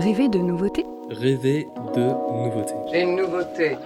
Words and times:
Rêver 0.00 0.30
de 0.30 0.38
nouveautés 0.38 0.86
Rêver 1.10 1.68
de 1.94 2.00
nouveautés. 2.00 2.72
J'ai 2.90 3.02
une 3.02 3.16
nouveauté. 3.16 3.76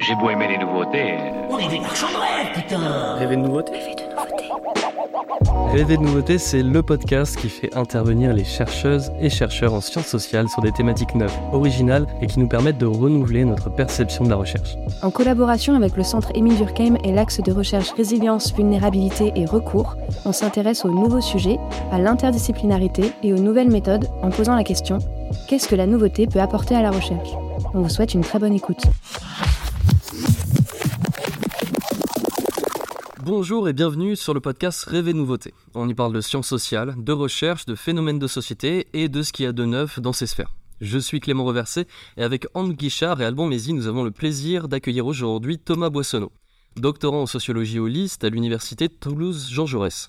J'ai 0.00 0.14
beau 0.16 0.28
aimer 0.28 0.48
les 0.48 0.58
nouveautés. 0.58 1.14
On 1.48 1.58
est 1.58 1.68
des 1.68 1.80
marchands 1.80 2.08
de 2.08 2.16
rêve, 2.16 2.52
putain 2.54 3.14
Rêver 3.14 3.36
de 3.36 3.40
nouveautés 3.40 3.72
Rêver 3.72 3.94
de 3.94 4.02
nouveautés 4.02 5.72
Rêver 5.72 5.96
de 5.96 6.02
nouveautés, 6.02 6.36
c'est 6.36 6.62
le 6.62 6.82
podcast 6.82 7.38
qui 7.38 7.48
fait 7.48 7.74
intervenir 7.74 8.34
les 8.34 8.44
chercheuses 8.44 9.10
et 9.18 9.30
chercheurs 9.30 9.72
en 9.72 9.80
sciences 9.80 10.08
sociales 10.08 10.50
sur 10.50 10.60
des 10.60 10.72
thématiques 10.72 11.14
neuves, 11.14 11.32
originales 11.54 12.06
et 12.20 12.26
qui 12.26 12.38
nous 12.38 12.48
permettent 12.48 12.76
de 12.76 12.84
renouveler 12.84 13.46
notre 13.46 13.70
perception 13.70 14.24
de 14.24 14.28
la 14.28 14.36
recherche. 14.36 14.76
En 15.00 15.10
collaboration 15.10 15.74
avec 15.74 15.96
le 15.96 16.02
centre 16.02 16.32
Émile 16.34 16.56
Durkheim 16.56 16.98
et 17.02 17.12
l'axe 17.12 17.40
de 17.40 17.50
recherche 17.50 17.92
résilience, 17.92 18.52
vulnérabilité 18.52 19.32
et 19.36 19.46
recours, 19.46 19.96
on 20.26 20.32
s'intéresse 20.32 20.84
aux 20.84 20.90
nouveaux 20.90 21.22
sujets, 21.22 21.58
à 21.90 21.98
l'interdisciplinarité 21.98 23.12
et 23.22 23.32
aux 23.32 23.38
nouvelles 23.38 23.70
méthodes 23.70 24.08
en 24.20 24.28
posant 24.28 24.54
la 24.54 24.64
question 24.64 24.98
qu'est-ce 25.48 25.68
que 25.68 25.74
la 25.74 25.86
nouveauté 25.86 26.26
peut 26.26 26.40
apporter 26.40 26.74
à 26.74 26.82
la 26.82 26.90
recherche? 26.90 27.30
On 27.74 27.82
vous 27.82 27.88
souhaite 27.88 28.14
une 28.14 28.22
très 28.22 28.38
bonne 28.38 28.54
écoute. 28.54 28.82
Bonjour 33.24 33.68
et 33.68 33.72
bienvenue 33.72 34.16
sur 34.16 34.34
le 34.34 34.40
podcast 34.40 34.84
Rêver 34.84 35.12
de 35.12 35.18
nouveautés. 35.18 35.54
On 35.74 35.88
y 35.88 35.94
parle 35.94 36.12
de 36.12 36.20
sciences 36.20 36.48
sociales, 36.48 36.94
de 36.98 37.12
recherche, 37.12 37.66
de 37.66 37.74
phénomènes 37.74 38.18
de 38.18 38.26
société 38.26 38.88
et 38.92 39.08
de 39.08 39.22
ce 39.22 39.32
qu'il 39.32 39.44
y 39.44 39.48
a 39.48 39.52
de 39.52 39.64
neuf 39.64 40.00
dans 40.00 40.12
ces 40.12 40.26
sphères. 40.26 40.54
Je 40.80 40.98
suis 40.98 41.20
Clément 41.20 41.44
Reversé 41.44 41.86
et 42.16 42.24
avec 42.24 42.46
Anne 42.54 42.72
Guichard 42.72 43.20
et 43.22 43.24
Alban 43.24 43.46
Mézy, 43.46 43.72
nous 43.72 43.86
avons 43.86 44.02
le 44.02 44.10
plaisir 44.10 44.66
d'accueillir 44.66 45.06
aujourd'hui 45.06 45.58
Thomas 45.58 45.90
Boissonneau, 45.90 46.32
doctorant 46.76 47.22
en 47.22 47.26
sociologie 47.26 47.78
au 47.78 47.86
à 47.86 48.28
l'université 48.28 48.88
de 48.88 48.94
Toulouse-Jean 48.94 49.66
Jaurès. 49.66 50.08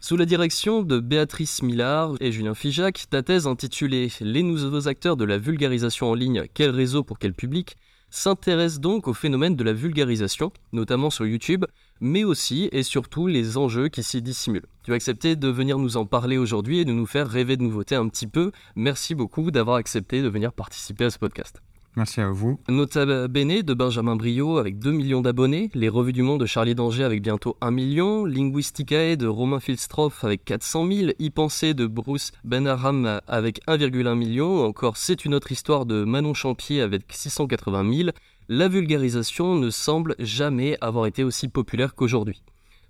Sous 0.00 0.16
la 0.16 0.26
direction 0.26 0.82
de 0.82 1.00
Béatrice 1.00 1.60
Millard 1.60 2.14
et 2.20 2.30
Julien 2.30 2.54
Figeac, 2.54 3.06
ta 3.10 3.24
thèse 3.24 3.48
intitulée 3.48 4.10
Les 4.20 4.44
nouveaux 4.44 4.86
acteurs 4.86 5.16
de 5.16 5.24
la 5.24 5.38
vulgarisation 5.38 6.10
en 6.10 6.14
ligne, 6.14 6.44
quel 6.54 6.70
réseau 6.70 7.02
pour 7.02 7.18
quel 7.18 7.34
public? 7.34 7.76
s'intéresse 8.10 8.80
donc 8.80 9.06
au 9.06 9.12
phénomène 9.12 9.56
de 9.56 9.64
la 9.64 9.72
vulgarisation, 9.72 10.52
notamment 10.72 11.10
sur 11.10 11.26
YouTube, 11.26 11.66
mais 12.00 12.24
aussi 12.24 12.68
et 12.72 12.82
surtout 12.82 13.26
les 13.26 13.58
enjeux 13.58 13.88
qui 13.88 14.02
s'y 14.02 14.22
dissimulent. 14.22 14.66
Tu 14.84 14.92
as 14.92 14.94
accepté 14.94 15.36
de 15.36 15.48
venir 15.48 15.78
nous 15.78 15.96
en 15.96 16.06
parler 16.06 16.38
aujourd'hui 16.38 16.78
et 16.78 16.84
de 16.84 16.92
nous 16.92 17.04
faire 17.04 17.28
rêver 17.28 17.56
de 17.56 17.62
nouveautés 17.64 17.96
un 17.96 18.08
petit 18.08 18.26
peu. 18.26 18.52
Merci 18.76 19.14
beaucoup 19.14 19.50
d'avoir 19.50 19.76
accepté 19.76 20.22
de 20.22 20.28
venir 20.28 20.52
participer 20.52 21.04
à 21.04 21.10
ce 21.10 21.18
podcast. 21.18 21.60
Merci 21.98 22.20
à 22.20 22.30
vous. 22.30 22.60
Nota 22.68 23.26
Bene 23.26 23.62
de 23.62 23.74
Benjamin 23.74 24.14
Brio 24.14 24.58
avec 24.58 24.78
2 24.78 24.92
millions 24.92 25.20
d'abonnés, 25.20 25.68
Les 25.74 25.88
Revues 25.88 26.12
du 26.12 26.22
Monde 26.22 26.40
de 26.40 26.46
Charlie 26.46 26.76
Danger 26.76 27.02
avec 27.02 27.22
bientôt 27.22 27.56
1 27.60 27.72
million, 27.72 28.24
Linguisticae 28.24 29.16
de 29.16 29.26
Romain 29.26 29.58
Filstroff 29.58 30.22
avec 30.22 30.44
400 30.44 30.86
000, 30.86 31.10
Y 31.18 31.30
penser 31.30 31.74
de 31.74 31.88
Bruce 31.88 32.30
Benharam 32.44 33.20
avec 33.26 33.60
1,1 33.66 34.14
million, 34.14 34.64
encore 34.64 34.96
C'est 34.96 35.24
une 35.24 35.34
autre 35.34 35.50
histoire 35.50 35.86
de 35.86 36.04
Manon 36.04 36.34
Champier 36.34 36.82
avec 36.82 37.02
680 37.10 37.92
000, 37.92 38.10
la 38.48 38.68
vulgarisation 38.68 39.56
ne 39.56 39.68
semble 39.68 40.14
jamais 40.20 40.78
avoir 40.80 41.06
été 41.06 41.24
aussi 41.24 41.48
populaire 41.48 41.96
qu'aujourd'hui. 41.96 42.44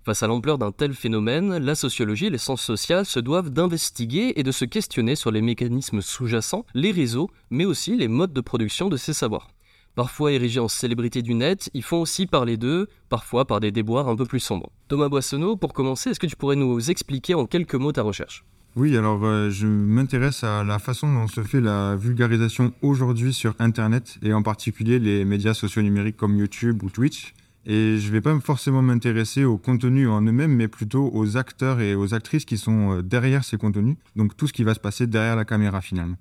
Face 0.09 0.23
à 0.23 0.27
l'ampleur 0.27 0.57
d'un 0.57 0.71
tel 0.71 0.95
phénomène, 0.95 1.57
la 1.57 1.75
sociologie 1.75 2.25
et 2.25 2.29
les 2.31 2.39
sciences 2.39 2.63
sociales 2.63 3.05
se 3.05 3.19
doivent 3.19 3.51
d'investiguer 3.51 4.33
et 4.37 4.41
de 4.41 4.51
se 4.51 4.65
questionner 4.65 5.15
sur 5.15 5.29
les 5.29 5.43
mécanismes 5.43 6.01
sous-jacents, 6.01 6.65
les 6.73 6.89
réseaux, 6.89 7.29
mais 7.51 7.65
aussi 7.65 7.95
les 7.95 8.07
modes 8.07 8.33
de 8.33 8.41
production 8.41 8.89
de 8.89 8.97
ces 8.97 9.13
savoirs. 9.13 9.51
Parfois 9.93 10.31
érigés 10.31 10.59
en 10.59 10.67
célébrité 10.67 11.21
du 11.21 11.35
net, 11.35 11.69
ils 11.75 11.83
font 11.83 12.01
aussi 12.01 12.25
parler 12.25 12.57
d'eux, 12.57 12.87
parfois 13.07 13.45
par 13.45 13.59
des 13.59 13.71
déboires 13.71 14.09
un 14.09 14.15
peu 14.15 14.25
plus 14.25 14.39
sombres. 14.39 14.71
Thomas 14.87 15.09
Boissonneau, 15.09 15.57
pour 15.57 15.73
commencer, 15.73 16.09
est-ce 16.09 16.19
que 16.19 16.25
tu 16.25 16.35
pourrais 16.35 16.55
nous 16.55 16.89
expliquer 16.89 17.35
en 17.35 17.45
quelques 17.45 17.75
mots 17.75 17.91
ta 17.91 18.01
recherche? 18.01 18.43
Oui, 18.75 18.97
alors 18.97 19.23
euh, 19.23 19.51
je 19.51 19.67
m'intéresse 19.67 20.43
à 20.43 20.63
la 20.63 20.79
façon 20.79 21.13
dont 21.13 21.27
se 21.27 21.43
fait 21.43 21.61
la 21.61 21.95
vulgarisation 21.95 22.73
aujourd'hui 22.81 23.31
sur 23.31 23.53
Internet 23.59 24.17
et 24.23 24.33
en 24.33 24.41
particulier 24.41 24.97
les 24.97 25.23
médias 25.23 25.53
sociaux 25.53 25.83
numériques 25.83 26.17
comme 26.17 26.35
YouTube 26.35 26.81
ou 26.81 26.89
Twitch. 26.89 27.35
Et 27.65 27.97
je 27.97 28.07
ne 28.07 28.11
vais 28.11 28.21
pas 28.21 28.37
forcément 28.39 28.81
m'intéresser 28.81 29.43
au 29.43 29.57
contenu 29.57 30.07
en 30.07 30.21
eux-mêmes, 30.21 30.55
mais 30.55 30.67
plutôt 30.67 31.11
aux 31.13 31.37
acteurs 31.37 31.81
et 31.81 31.93
aux 31.95 32.13
actrices 32.13 32.45
qui 32.45 32.57
sont 32.57 32.97
euh, 32.97 33.01
derrière 33.01 33.43
ces 33.43 33.57
contenus. 33.57 33.97
Donc 34.15 34.35
tout 34.37 34.47
ce 34.47 34.53
qui 34.53 34.63
va 34.63 34.73
se 34.73 34.79
passer 34.79 35.07
derrière 35.07 35.35
la 35.35 35.45
caméra 35.45 35.81
finalement. 35.81 36.17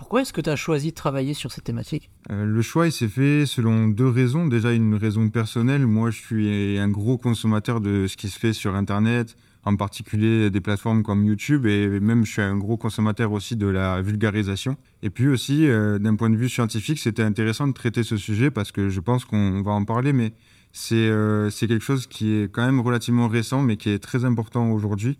Pourquoi 0.00 0.22
est-ce 0.22 0.32
que 0.32 0.40
tu 0.40 0.48
as 0.48 0.56
choisi 0.56 0.90
de 0.90 0.94
travailler 0.94 1.34
sur 1.34 1.52
cette 1.52 1.64
thématique? 1.64 2.10
Euh, 2.30 2.46
le 2.46 2.62
choix, 2.62 2.86
il 2.86 2.92
s'est 2.92 3.06
fait 3.06 3.44
selon 3.44 3.86
deux 3.86 4.08
raisons. 4.08 4.46
Déjà, 4.46 4.72
une 4.72 4.94
raison 4.94 5.28
personnelle. 5.28 5.86
Moi, 5.86 6.10
je 6.10 6.18
suis 6.18 6.78
un 6.78 6.88
gros 6.88 7.18
consommateur 7.18 7.82
de 7.82 8.06
ce 8.06 8.16
qui 8.16 8.30
se 8.30 8.38
fait 8.38 8.54
sur 8.54 8.74
Internet, 8.74 9.36
en 9.64 9.76
particulier 9.76 10.48
des 10.48 10.60
plateformes 10.62 11.02
comme 11.02 11.26
YouTube, 11.26 11.66
et 11.66 12.00
même 12.00 12.24
je 12.24 12.32
suis 12.32 12.40
un 12.40 12.56
gros 12.56 12.78
consommateur 12.78 13.30
aussi 13.32 13.56
de 13.56 13.66
la 13.66 14.00
vulgarisation. 14.00 14.78
Et 15.02 15.10
puis 15.10 15.28
aussi, 15.28 15.68
euh, 15.68 15.98
d'un 15.98 16.16
point 16.16 16.30
de 16.30 16.36
vue 16.36 16.48
scientifique, 16.48 16.98
c'était 16.98 17.22
intéressant 17.22 17.68
de 17.68 17.74
traiter 17.74 18.02
ce 18.02 18.16
sujet 18.16 18.50
parce 18.50 18.72
que 18.72 18.88
je 18.88 19.00
pense 19.00 19.26
qu'on 19.26 19.60
va 19.60 19.72
en 19.72 19.84
parler, 19.84 20.14
mais 20.14 20.32
c'est 20.72 20.94
euh, 20.94 21.50
c'est 21.50 21.66
quelque 21.66 21.84
chose 21.84 22.06
qui 22.06 22.32
est 22.32 22.52
quand 22.52 22.64
même 22.64 22.80
relativement 22.80 23.28
récent, 23.28 23.62
mais 23.62 23.76
qui 23.76 23.90
est 23.90 23.98
très 23.98 24.24
important 24.24 24.70
aujourd'hui. 24.70 25.18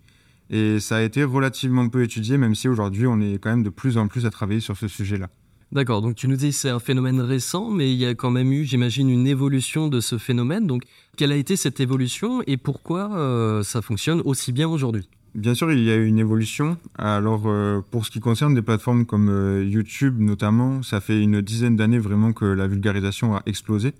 Et 0.50 0.81
ça 0.81 0.97
a 0.97 1.03
été 1.03 1.22
relativement 1.22 1.88
peu 1.88 2.03
étudié, 2.03 2.37
même 2.37 2.55
si 2.55 2.69
aujourd'hui, 2.69 3.06
on 3.06 3.21
est 3.21 3.38
quand 3.38 3.50
même 3.50 3.62
de 3.62 3.71
plus 3.71 3.99
en 3.99 4.09
plus 4.09 4.27
à 4.27 4.31
travailler 4.31 4.61
sur 4.61 4.77
ce 4.77 4.88
sujet-là. 4.88 5.28
D'accord, 5.72 6.03
donc 6.03 6.16
tu 6.16 6.27
nous 6.27 6.34
dis 6.34 6.49
que 6.49 6.56
c'est 6.56 6.69
un 6.69 6.81
phénomène 6.81 7.21
récent, 7.21 7.71
mais 7.71 7.93
il 7.93 7.97
y 7.97 8.05
a 8.05 8.16
quand 8.16 8.33
même 8.33 8.53
eu, 8.53 8.65
j'imagine, 8.65 9.09
une 9.09 9.28
évolution 9.28 9.87
de 9.87 10.00
ce 10.00 10.19
phénomène. 10.19 10.66
Donc, 10.66 10.83
quelle 11.16 11.31
a 11.31 11.37
été 11.37 11.55
cette 11.55 11.78
évolution 11.78 12.43
et 12.49 12.56
pourquoi 12.56 13.17
euh, 13.17 13.62
ça 13.62 13.81
fonctionne 13.81 14.21
aussi 14.25 14.50
bien 14.50 14.69
aujourd'hui? 14.69 15.09
Bien 15.37 15.55
sûr, 15.55 15.71
il 15.71 15.84
y 15.84 15.91
a 15.93 15.94
eu 15.94 16.06
une 16.06 16.19
évolution. 16.19 16.77
Alors, 16.99 17.44
euh, 17.47 17.81
pour 17.88 18.05
ce 18.05 18.11
qui 18.11 18.19
concerne 18.19 18.53
des 18.53 18.62
plateformes 18.62 19.06
comme 19.06 19.28
euh, 19.28 19.65
YouTube 19.65 20.19
notamment, 20.19 20.82
ça 20.82 21.00
fait 21.00 21.21
une 21.21 21.41
dizaine 21.41 21.77
d'années 21.77 22.00
vraiment 22.00 22.32
que 22.32 22.44
la 22.44 22.67
vulgarisation 22.67 23.37
a 23.37 23.43
explosé. 23.47 23.93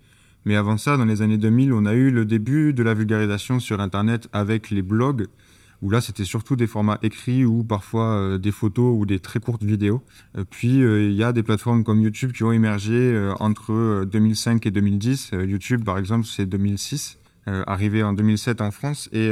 Mais 0.45 0.56
avant 0.56 0.77
ça, 0.77 0.97
dans 0.97 1.05
les 1.05 1.23
années 1.23 1.39
2000, 1.39 1.73
on 1.73 1.87
a 1.87 1.95
eu 1.95 2.11
le 2.11 2.25
début 2.25 2.73
de 2.73 2.83
la 2.83 2.95
vulgarisation 2.95 3.61
sur 3.61 3.81
Internet 3.81 4.28
avec 4.33 4.71
les 4.71 4.83
blogs, 4.83 5.27
où 5.83 5.91
là, 5.91 6.01
c'était 6.01 6.25
surtout 6.25 6.56
des 6.56 6.67
formats 6.67 6.99
écrits 7.03 7.45
ou 7.45 7.65
parfois 7.65 8.15
euh, 8.15 8.39
des 8.39 8.50
photos 8.50 8.95
ou 8.99 9.06
des 9.06 9.19
très 9.19 9.41
courtes 9.41 9.65
vidéos. 9.65 10.03
Euh, 10.37 10.45
puis, 10.49 10.83
euh, 10.83 11.03
il 11.03 11.15
y 11.15 11.25
a 11.25 11.33
des 11.33 11.43
plateformes 11.43 11.84
comme 11.84 12.00
YouTube 12.00 12.33
qui 12.33 12.45
ont 12.45 12.53
émergé 12.53 13.33
entre 13.41 13.73
euh, 13.73 14.05
2005 14.05 14.67
et 14.67 14.71
2010. 14.71 15.31
Euh, 15.33 15.47
YouTube, 15.47 15.84
par 15.84 15.99
exemple, 15.99 16.27
c'est 16.27 16.47
2006, 16.47 17.19
euh, 17.49 17.62
arrivé 17.67 18.03
en 18.03 18.12
2007 18.12 18.61
en 18.61 18.71
France. 18.71 19.09
Et 19.12 19.31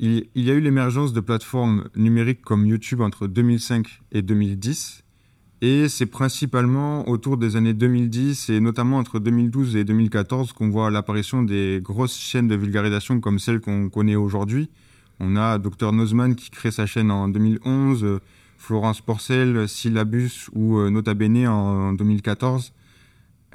il 0.00 0.26
y 0.36 0.50
a 0.50 0.54
eu 0.54 0.60
l'émergence 0.60 1.12
de 1.12 1.20
plateformes 1.20 1.88
numériques 1.96 2.42
comme 2.42 2.66
YouTube 2.66 3.00
entre 3.00 3.26
2005 3.26 4.00
et 4.12 4.22
2010. 4.22 5.02
Et 5.60 5.88
c'est 5.88 6.06
principalement 6.06 7.08
autour 7.08 7.36
des 7.36 7.56
années 7.56 7.74
2010 7.74 8.50
et 8.50 8.60
notamment 8.60 8.98
entre 8.98 9.18
2012 9.18 9.74
et 9.74 9.82
2014 9.82 10.52
qu'on 10.52 10.70
voit 10.70 10.88
l'apparition 10.90 11.42
des 11.42 11.80
grosses 11.82 12.16
chaînes 12.16 12.46
de 12.46 12.54
vulgarisation 12.54 13.18
comme 13.20 13.40
celles 13.40 13.60
qu'on 13.60 13.88
connaît 13.88 14.14
aujourd'hui. 14.14 14.70
On 15.18 15.34
a 15.34 15.58
Dr 15.58 15.92
Nozman 15.92 16.36
qui 16.36 16.50
crée 16.50 16.70
sa 16.70 16.86
chaîne 16.86 17.10
en 17.10 17.28
2011, 17.28 18.04
euh, 18.04 18.20
Florence 18.56 19.00
Porcel, 19.00 19.68
Syllabus 19.68 20.48
ou 20.52 20.78
euh, 20.78 20.90
Nota 20.90 21.14
Bene 21.14 21.48
en 21.48 21.92
2014. 21.92 22.72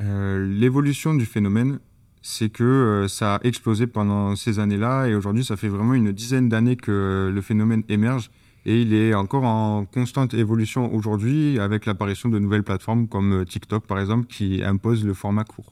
Euh, 0.01 0.45
L'évolution 0.45 1.13
du 1.13 1.25
phénomène, 1.25 1.79
c'est 2.21 2.49
que 2.49 3.05
ça 3.07 3.35
a 3.35 3.39
explosé 3.43 3.87
pendant 3.87 4.35
ces 4.35 4.59
années-là 4.59 5.07
et 5.07 5.15
aujourd'hui 5.15 5.45
ça 5.45 5.55
fait 5.55 5.69
vraiment 5.69 5.93
une 5.93 6.11
dizaine 6.11 6.49
d'années 6.49 6.75
que 6.75 7.31
le 7.33 7.41
phénomène 7.41 7.83
émerge 7.87 8.29
et 8.65 8.81
il 8.81 8.93
est 8.93 9.13
encore 9.13 9.43
en 9.43 9.85
constante 9.85 10.33
évolution 10.33 10.93
aujourd'hui 10.93 11.59
avec 11.59 11.85
l'apparition 11.85 12.29
de 12.29 12.39
nouvelles 12.39 12.63
plateformes 12.63 13.07
comme 13.07 13.41
euh, 13.41 13.45
TikTok 13.45 13.85
par 13.85 13.99
exemple 13.99 14.25
qui 14.27 14.63
imposent 14.63 15.05
le 15.05 15.13
format 15.13 15.43
court. 15.43 15.71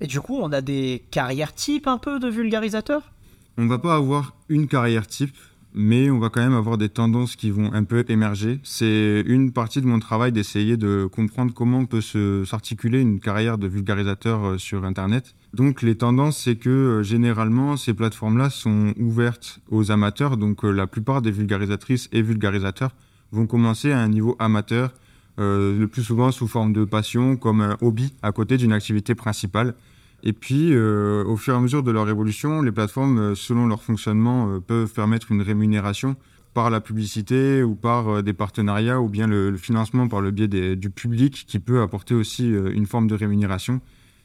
Et 0.00 0.06
du 0.06 0.20
coup, 0.20 0.38
on 0.40 0.50
a 0.52 0.60
des 0.60 1.04
carrières 1.10 1.54
types 1.54 1.86
un 1.86 1.98
peu 1.98 2.18
de 2.18 2.28
vulgarisateurs? 2.28 3.12
On 3.58 3.66
va 3.66 3.78
pas 3.78 3.94
avoir 3.94 4.34
une 4.48 4.66
carrière 4.66 5.06
type, 5.06 5.36
mais 5.74 6.10
on 6.10 6.18
va 6.18 6.28
quand 6.28 6.40
même 6.40 6.54
avoir 6.54 6.78
des 6.78 6.88
tendances 6.88 7.36
qui 7.36 7.50
vont 7.50 7.72
un 7.72 7.84
peu 7.84 8.04
émerger. 8.08 8.60
C'est 8.62 9.22
une 9.26 9.52
partie 9.52 9.80
de 9.80 9.86
mon 9.86 9.98
travail 9.98 10.32
d'essayer 10.32 10.76
de 10.76 11.08
comprendre 11.10 11.52
comment 11.54 11.84
peut 11.86 12.00
s'articuler 12.44 13.00
une 13.00 13.20
carrière 13.20 13.58
de 13.58 13.66
vulgarisateur 13.66 14.44
euh, 14.44 14.58
sur 14.58 14.84
Internet. 14.84 15.34
Donc 15.54 15.82
les 15.82 15.96
tendances, 15.96 16.38
c'est 16.38 16.56
que 16.56 16.70
euh, 16.70 17.02
généralement 17.02 17.76
ces 17.76 17.94
plateformes-là 17.94 18.50
sont 18.50 18.94
ouvertes 18.98 19.60
aux 19.70 19.90
amateurs. 19.90 20.36
Donc 20.36 20.64
euh, 20.64 20.70
la 20.70 20.86
plupart 20.86 21.22
des 21.22 21.30
vulgarisatrices 21.30 22.08
et 22.12 22.22
vulgarisateurs 22.22 22.94
vont 23.30 23.46
commencer 23.46 23.92
à 23.92 24.00
un 24.00 24.08
niveau 24.08 24.36
amateur, 24.38 24.92
le 25.38 25.86
plus 25.86 26.02
souvent 26.02 26.30
sous 26.30 26.46
forme 26.46 26.74
de 26.74 26.84
passion, 26.84 27.36
comme 27.36 27.62
un 27.62 27.78
hobby 27.80 28.12
à 28.20 28.30
côté 28.30 28.58
d'une 28.58 28.74
activité 28.74 29.14
principale. 29.14 29.74
Et 30.24 30.32
puis, 30.32 30.72
euh, 30.72 31.24
au 31.24 31.36
fur 31.36 31.54
et 31.54 31.56
à 31.56 31.60
mesure 31.60 31.82
de 31.82 31.90
leur 31.90 32.08
évolution, 32.08 32.62
les 32.62 32.70
plateformes, 32.70 33.18
euh, 33.18 33.34
selon 33.34 33.66
leur 33.66 33.82
fonctionnement, 33.82 34.48
euh, 34.48 34.60
peuvent 34.60 34.92
permettre 34.92 35.32
une 35.32 35.42
rémunération 35.42 36.16
par 36.54 36.70
la 36.70 36.80
publicité 36.80 37.62
ou 37.62 37.74
par 37.74 38.22
des 38.22 38.34
partenariats 38.34 39.00
ou 39.00 39.08
bien 39.08 39.26
le, 39.26 39.56
financement 39.56 40.06
par 40.06 40.20
le 40.20 40.30
biais 40.30 40.48
du 40.76 40.90
public 40.90 41.46
qui 41.48 41.58
peut 41.58 41.80
apporter 41.80 42.14
aussi 42.14 42.46
une 42.46 42.84
forme 42.84 43.06
de 43.06 43.14
rémunération, 43.14 43.80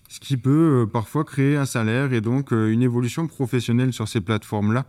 ce 0.10 0.20
qui 0.20 0.36
peut 0.36 0.86
parfois 0.92 1.24
créer 1.24 1.56
un 1.56 1.66
salaire 1.66 2.12
et 2.12 2.20
donc 2.20 2.52
une 2.52 2.82
évolution 2.82 3.28
professionnelle 3.28 3.94
sur 3.94 4.10
ces 4.10 4.20
plateformes-là. 4.20 4.88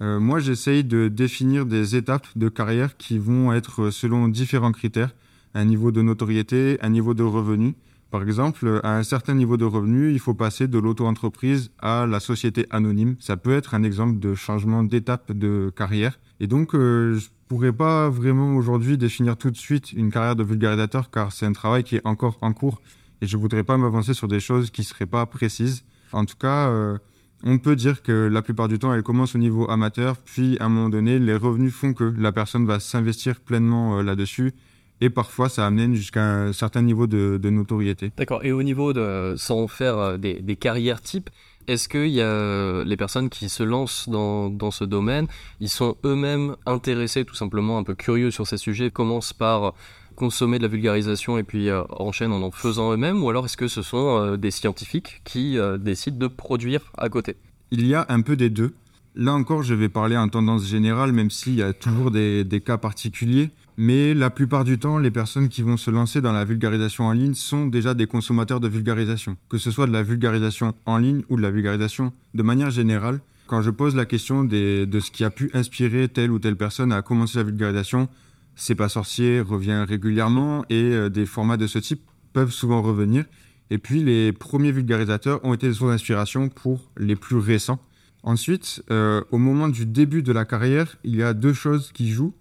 Moi, 0.00 0.40
j'essaye 0.40 0.82
de 0.82 1.06
définir 1.06 1.64
des 1.64 1.94
étapes 1.94 2.26
de 2.34 2.48
carrière 2.48 2.96
qui 2.96 3.18
vont 3.18 3.52
être 3.52 3.90
selon 3.90 4.26
différents 4.26 4.72
critères 4.72 5.14
un 5.54 5.64
niveau 5.64 5.92
de 5.92 6.02
notoriété, 6.02 6.78
un 6.82 6.90
niveau 6.90 7.14
de 7.14 7.22
revenu. 7.22 7.74
Par 8.14 8.22
exemple, 8.22 8.80
à 8.84 8.96
un 8.96 9.02
certain 9.02 9.34
niveau 9.34 9.56
de 9.56 9.64
revenu, 9.64 10.12
il 10.12 10.20
faut 10.20 10.34
passer 10.34 10.68
de 10.68 10.78
l'auto-entreprise 10.78 11.72
à 11.80 12.06
la 12.06 12.20
société 12.20 12.64
anonyme. 12.70 13.16
Ça 13.18 13.36
peut 13.36 13.52
être 13.52 13.74
un 13.74 13.82
exemple 13.82 14.20
de 14.20 14.36
changement 14.36 14.84
d'étape 14.84 15.32
de 15.32 15.72
carrière. 15.74 16.20
Et 16.38 16.46
donc, 16.46 16.76
euh, 16.76 17.18
je 17.18 17.26
pourrais 17.48 17.72
pas 17.72 18.08
vraiment 18.10 18.54
aujourd'hui 18.54 18.96
définir 18.98 19.36
tout 19.36 19.50
de 19.50 19.56
suite 19.56 19.92
une 19.92 20.12
carrière 20.12 20.36
de 20.36 20.44
vulgarisateur 20.44 21.10
car 21.10 21.32
c'est 21.32 21.44
un 21.44 21.52
travail 21.52 21.82
qui 21.82 21.96
est 21.96 22.06
encore 22.06 22.38
en 22.40 22.52
cours 22.52 22.80
et 23.20 23.26
je 23.26 23.36
voudrais 23.36 23.64
pas 23.64 23.78
m'avancer 23.78 24.14
sur 24.14 24.28
des 24.28 24.38
choses 24.38 24.70
qui 24.70 24.84
seraient 24.84 25.06
pas 25.06 25.26
précises. 25.26 25.82
En 26.12 26.24
tout 26.24 26.36
cas, 26.38 26.68
euh, 26.68 26.96
on 27.42 27.58
peut 27.58 27.74
dire 27.74 28.00
que 28.00 28.28
la 28.28 28.42
plupart 28.42 28.68
du 28.68 28.78
temps, 28.78 28.94
elle 28.94 29.02
commence 29.02 29.34
au 29.34 29.38
niveau 29.38 29.68
amateur, 29.68 30.18
puis 30.18 30.56
à 30.60 30.66
un 30.66 30.68
moment 30.68 30.88
donné, 30.88 31.18
les 31.18 31.34
revenus 31.34 31.74
font 31.74 31.92
que 31.92 32.04
la 32.16 32.30
personne 32.30 32.64
va 32.64 32.78
s'investir 32.78 33.40
pleinement 33.40 33.98
euh, 33.98 34.02
là-dessus 34.04 34.54
et 35.00 35.10
parfois 35.10 35.48
ça 35.48 35.66
amène 35.66 35.94
jusqu'à 35.94 36.24
un 36.24 36.52
certain 36.52 36.82
niveau 36.82 37.06
de, 37.06 37.38
notoriété. 37.50 38.12
D'accord. 38.16 38.44
Et 38.44 38.52
au 38.52 38.62
niveau 38.62 38.92
de, 38.92 39.34
sans 39.36 39.66
faire 39.68 39.98
euh, 39.98 40.16
des, 40.16 40.56
carrières 40.56 41.00
types, 41.00 41.30
est-ce 41.66 41.88
qu'il 41.88 42.08
y 42.08 42.20
a 42.20 42.26
euh, 42.26 42.84
les 42.84 42.96
personnes 42.96 43.30
qui 43.30 43.48
se 43.48 43.62
lancent 43.62 44.08
dans, 44.08 44.50
dans 44.50 44.70
ce 44.70 44.84
domaine, 44.84 45.26
ils 45.60 45.68
sont 45.68 45.96
eux-mêmes 46.04 46.56
intéressés, 46.66 47.24
tout 47.24 47.34
simplement 47.34 47.78
un 47.78 47.84
peu 47.84 47.94
curieux 47.94 48.30
sur 48.30 48.46
ces 48.46 48.58
sujets, 48.58 48.90
commencent 48.90 49.32
par 49.32 49.74
consommer 50.14 50.58
de 50.58 50.62
la 50.62 50.68
vulgarisation 50.68 51.38
et 51.38 51.42
puis 51.42 51.68
euh, 51.70 51.82
enchaînent 51.90 52.32
en 52.32 52.42
en 52.42 52.50
faisant 52.50 52.92
eux-mêmes, 52.92 53.22
ou 53.22 53.30
alors 53.30 53.46
est-ce 53.46 53.56
que 53.56 53.68
ce 53.68 53.82
sont 53.82 54.36
des 54.36 54.50
scientifiques 54.50 55.22
qui 55.24 55.58
décident 55.80 56.18
de 56.18 56.28
produire 56.28 56.92
à 56.96 57.08
côté? 57.08 57.36
Il 57.70 57.86
y 57.86 57.94
a 57.94 58.06
un 58.08 58.20
peu 58.20 58.36
des 58.36 58.50
deux. 58.50 58.74
Là 59.16 59.32
encore, 59.32 59.62
je 59.62 59.74
vais 59.74 59.88
parler 59.88 60.16
en 60.16 60.28
tendance 60.28 60.66
générale, 60.66 61.12
même 61.12 61.30
s'il 61.30 61.54
y 61.54 61.62
a 61.62 61.72
toujours 61.72 62.10
des, 62.10 62.44
des 62.44 62.60
cas 62.60 62.78
particuliers. 62.78 63.50
Mais 63.76 64.14
la 64.14 64.30
plupart 64.30 64.64
du 64.64 64.78
temps, 64.78 64.98
les 64.98 65.10
personnes 65.10 65.48
qui 65.48 65.62
vont 65.62 65.76
se 65.76 65.90
lancer 65.90 66.20
dans 66.20 66.32
la 66.32 66.44
vulgarisation 66.44 67.04
en 67.04 67.12
ligne 67.12 67.34
sont 67.34 67.66
déjà 67.66 67.94
des 67.94 68.06
consommateurs 68.06 68.60
de 68.60 68.68
vulgarisation, 68.68 69.36
que 69.48 69.58
ce 69.58 69.70
soit 69.70 69.86
de 69.86 69.92
la 69.92 70.02
vulgarisation 70.02 70.74
en 70.86 70.98
ligne 70.98 71.22
ou 71.28 71.36
de 71.36 71.42
la 71.42 71.50
vulgarisation 71.50 72.12
de 72.34 72.42
manière 72.42 72.70
générale. 72.70 73.20
Quand 73.46 73.62
je 73.62 73.70
pose 73.70 73.96
la 73.96 74.06
question 74.06 74.44
de 74.44 75.00
ce 75.00 75.10
qui 75.10 75.24
a 75.24 75.30
pu 75.30 75.50
inspirer 75.54 76.08
telle 76.08 76.30
ou 76.30 76.38
telle 76.38 76.56
personne 76.56 76.92
à 76.92 77.02
commencer 77.02 77.38
la 77.38 77.44
vulgarisation, 77.44 78.08
C'est 78.56 78.74
pas 78.74 78.88
sorcier 78.88 79.40
revient 79.40 79.84
régulièrement 79.86 80.64
et 80.70 80.92
euh, 80.92 81.08
des 81.08 81.26
formats 81.26 81.56
de 81.56 81.66
ce 81.66 81.78
type 81.78 82.02
peuvent 82.32 82.52
souvent 82.52 82.82
revenir. 82.82 83.24
Et 83.70 83.78
puis 83.78 84.02
les 84.02 84.32
premiers 84.32 84.72
vulgarisateurs 84.72 85.44
ont 85.44 85.54
été 85.54 85.68
des 85.68 85.74
sources 85.74 85.90
d'inspiration 85.90 86.48
pour 86.48 86.90
les 86.96 87.16
plus 87.16 87.36
récents. 87.36 87.80
Ensuite, 88.22 88.82
euh, 88.90 89.22
au 89.32 89.38
moment 89.38 89.68
du 89.68 89.86
début 89.86 90.22
de 90.22 90.32
la 90.32 90.44
carrière, 90.44 90.96
il 91.04 91.16
y 91.16 91.22
a 91.22 91.34
deux 91.34 91.52
choses 91.52 91.90
qui 91.92 92.10
jouent. 92.10 92.34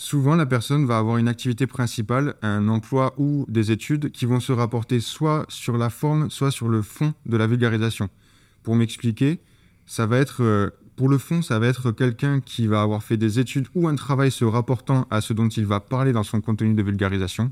Souvent, 0.00 0.36
la 0.36 0.46
personne 0.46 0.86
va 0.86 0.96
avoir 0.96 1.16
une 1.16 1.26
activité 1.26 1.66
principale, 1.66 2.36
un 2.42 2.68
emploi 2.68 3.14
ou 3.18 3.44
des 3.48 3.72
études 3.72 4.12
qui 4.12 4.26
vont 4.26 4.38
se 4.38 4.52
rapporter 4.52 5.00
soit 5.00 5.44
sur 5.48 5.76
la 5.76 5.90
forme, 5.90 6.30
soit 6.30 6.52
sur 6.52 6.68
le 6.68 6.82
fond 6.82 7.14
de 7.26 7.36
la 7.36 7.48
vulgarisation. 7.48 8.08
Pour 8.62 8.76
m'expliquer, 8.76 9.40
ça 9.86 10.06
va 10.06 10.18
être, 10.18 10.44
euh, 10.44 10.70
pour 10.94 11.08
le 11.08 11.18
fond, 11.18 11.42
ça 11.42 11.58
va 11.58 11.66
être 11.66 11.90
quelqu'un 11.90 12.38
qui 12.38 12.68
va 12.68 12.80
avoir 12.80 13.02
fait 13.02 13.16
des 13.16 13.40
études 13.40 13.66
ou 13.74 13.88
un 13.88 13.96
travail 13.96 14.30
se 14.30 14.44
rapportant 14.44 15.08
à 15.10 15.20
ce 15.20 15.32
dont 15.32 15.48
il 15.48 15.66
va 15.66 15.80
parler 15.80 16.12
dans 16.12 16.22
son 16.22 16.40
contenu 16.40 16.74
de 16.74 16.82
vulgarisation. 16.82 17.50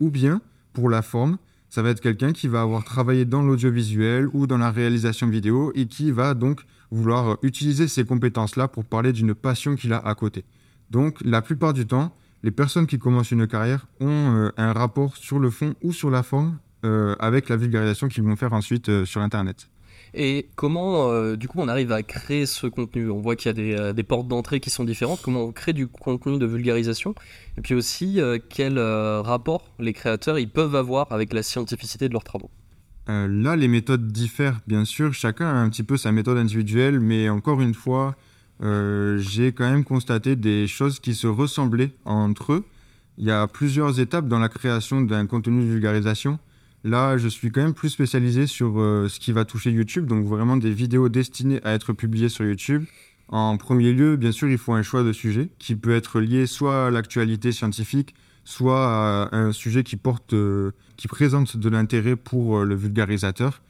Ou 0.00 0.08
bien, 0.08 0.40
pour 0.72 0.88
la 0.88 1.02
forme, 1.02 1.36
ça 1.68 1.82
va 1.82 1.90
être 1.90 2.00
quelqu'un 2.00 2.32
qui 2.32 2.48
va 2.48 2.62
avoir 2.62 2.84
travaillé 2.84 3.26
dans 3.26 3.42
l'audiovisuel 3.42 4.30
ou 4.32 4.46
dans 4.46 4.58
la 4.58 4.70
réalisation 4.70 5.28
vidéo 5.28 5.72
et 5.74 5.84
qui 5.84 6.10
va 6.10 6.32
donc 6.32 6.62
vouloir 6.90 7.36
utiliser 7.42 7.86
ces 7.86 8.06
compétences-là 8.06 8.66
pour 8.66 8.86
parler 8.86 9.12
d'une 9.12 9.34
passion 9.34 9.76
qu'il 9.76 9.92
a 9.92 9.98
à 9.98 10.14
côté. 10.14 10.46
Donc, 10.92 11.16
la 11.24 11.40
plupart 11.40 11.72
du 11.72 11.86
temps, 11.86 12.14
les 12.42 12.50
personnes 12.50 12.86
qui 12.86 12.98
commencent 12.98 13.30
une 13.30 13.46
carrière 13.46 13.86
ont 13.98 14.08
euh, 14.08 14.50
un 14.58 14.74
rapport 14.74 15.16
sur 15.16 15.38
le 15.38 15.48
fond 15.48 15.74
ou 15.82 15.90
sur 15.90 16.10
la 16.10 16.22
forme 16.22 16.58
euh, 16.84 17.16
avec 17.18 17.48
la 17.48 17.56
vulgarisation 17.56 18.08
qu'ils 18.08 18.24
vont 18.24 18.36
faire 18.36 18.52
ensuite 18.52 18.90
euh, 18.90 19.06
sur 19.06 19.22
Internet. 19.22 19.70
Et 20.12 20.50
comment, 20.54 21.34
du 21.36 21.48
coup, 21.48 21.58
on 21.62 21.68
arrive 21.68 21.90
à 21.90 22.02
créer 22.02 22.44
ce 22.44 22.66
contenu? 22.66 23.08
On 23.08 23.22
voit 23.22 23.34
qu'il 23.34 23.46
y 23.58 23.74
a 23.74 23.94
des, 23.94 24.02
portes 24.02 24.28
d'entrée 24.28 24.60
qui 24.60 24.68
sont 24.68 24.84
différentes. 24.84 25.22
Comment 25.22 25.44
on 25.44 25.52
crée 25.52 25.72
du 25.72 25.86
contenu 25.86 26.38
de 26.38 26.44
vulgarisation? 26.44 27.14
Et 27.56 27.62
puis 27.62 27.72
aussi, 27.72 28.20
quel 28.50 28.78
rapport 28.78 29.72
les 29.78 29.94
créateurs 29.94 30.38
ils 30.38 30.50
peuvent 30.50 30.76
avoir 30.76 31.10
avec 31.12 31.32
la 31.32 31.42
scientificité 31.42 32.08
de 32.08 32.12
leurs 32.12 32.24
travaux? 32.24 32.50
Là, 33.06 33.56
les 33.56 33.68
méthodes 33.68 34.08
diffèrent, 34.08 34.60
bien 34.66 34.84
sûr. 34.84 35.14
Chacun 35.14 35.46
a 35.46 35.54
un 35.54 35.70
petit 35.70 35.82
peu 35.82 35.96
sa 35.96 36.12
méthode 36.12 36.36
individuelle, 36.36 37.00
mais 37.00 37.30
encore 37.30 37.62
une 37.62 37.72
fois, 37.72 38.14
euh, 38.62 39.18
j'ai 39.18 39.52
quand 39.52 39.68
même 39.68 39.84
constaté 39.84 40.36
des 40.36 40.66
choses 40.66 41.00
qui 41.00 41.14
se 41.14 41.26
ressemblaient 41.26 41.90
entre 42.04 42.52
eux. 42.52 42.64
Il 43.18 43.24
y 43.24 43.30
a 43.30 43.46
plusieurs 43.46 43.98
étapes 44.00 44.28
dans 44.28 44.38
la 44.38 44.48
création 44.48 45.00
d'un 45.00 45.26
contenu 45.26 45.62
de 45.62 45.70
vulgarisation. 45.70 46.38
Là, 46.84 47.16
je 47.16 47.28
suis 47.28 47.50
quand 47.50 47.62
même 47.62 47.74
plus 47.74 47.90
spécialisé 47.90 48.46
sur 48.46 48.80
euh, 48.80 49.08
ce 49.08 49.20
qui 49.20 49.32
va 49.32 49.44
toucher 49.44 49.70
YouTube, 49.70 50.06
donc 50.06 50.26
vraiment 50.26 50.56
des 50.56 50.72
vidéos 50.72 51.08
destinées 51.08 51.60
à 51.64 51.72
être 51.72 51.92
publiées 51.92 52.28
sur 52.28 52.44
YouTube. 52.44 52.84
En 53.28 53.56
premier 53.56 53.92
lieu, 53.92 54.16
bien 54.16 54.32
sûr, 54.32 54.48
il 54.48 54.58
faut 54.58 54.72
un 54.72 54.82
choix 54.82 55.02
de 55.02 55.12
sujet 55.12 55.48
qui 55.58 55.74
peut 55.74 55.94
être 55.94 56.20
lié 56.20 56.46
soit 56.46 56.86
à 56.86 56.90
l'actualité 56.90 57.52
scientifique, 57.52 58.14
soit 58.44 58.84
à 58.84 59.36
un 59.36 59.52
sujet 59.52 59.84
qui 59.84 59.96
porte, 59.96 60.34
euh, 60.34 60.72
qui 60.96 61.08
présente 61.08 61.56
de 61.56 61.68
l'intérêt 61.68 62.16
pour 62.16 62.64
le 62.64 62.74
vulgarisateur 62.74 63.60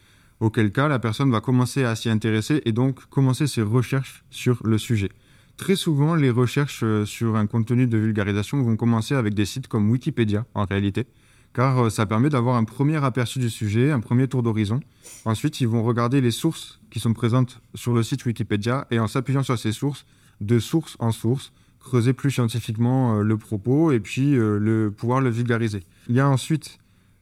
auquel 0.42 0.72
cas 0.72 0.88
la 0.88 0.98
personne 0.98 1.30
va 1.30 1.40
commencer 1.40 1.84
à 1.84 1.94
s'y 1.94 2.10
intéresser 2.10 2.62
et 2.64 2.72
donc 2.72 3.06
commencer 3.06 3.46
ses 3.46 3.62
recherches 3.62 4.24
sur 4.30 4.60
le 4.64 4.76
sujet. 4.76 5.10
Très 5.56 5.76
souvent, 5.76 6.16
les 6.16 6.30
recherches 6.30 6.82
euh, 6.82 7.06
sur 7.06 7.36
un 7.36 7.46
contenu 7.46 7.86
de 7.86 7.96
vulgarisation 7.96 8.60
vont 8.60 8.76
commencer 8.76 9.14
avec 9.14 9.34
des 9.34 9.44
sites 9.44 9.68
comme 9.68 9.88
Wikipédia, 9.88 10.44
en 10.54 10.64
réalité, 10.64 11.06
car 11.54 11.84
euh, 11.84 11.90
ça 11.90 12.06
permet 12.06 12.28
d'avoir 12.28 12.56
un 12.56 12.64
premier 12.64 12.96
aperçu 13.04 13.38
du 13.38 13.50
sujet, 13.50 13.92
un 13.92 14.00
premier 14.00 14.26
tour 14.26 14.42
d'horizon. 14.42 14.80
Ensuite, 15.24 15.60
ils 15.60 15.68
vont 15.68 15.84
regarder 15.84 16.20
les 16.20 16.32
sources 16.32 16.80
qui 16.90 16.98
sont 16.98 17.12
présentes 17.12 17.60
sur 17.76 17.94
le 17.94 18.02
site 18.02 18.26
Wikipédia 18.26 18.88
et 18.90 18.98
en 18.98 19.06
s'appuyant 19.06 19.44
sur 19.44 19.56
ces 19.56 19.70
sources, 19.70 20.06
de 20.40 20.58
source 20.58 20.96
en 20.98 21.12
source, 21.12 21.52
creuser 21.78 22.14
plus 22.14 22.32
scientifiquement 22.32 23.18
euh, 23.18 23.22
le 23.22 23.36
propos 23.36 23.92
et 23.92 24.00
puis 24.00 24.32
le, 24.32 24.90
pouvoir 24.90 25.20
le 25.20 25.30
vulgariser. 25.30 25.84
Il 26.08 26.16
y 26.16 26.20
a 26.20 26.28
ensuite 26.28 26.78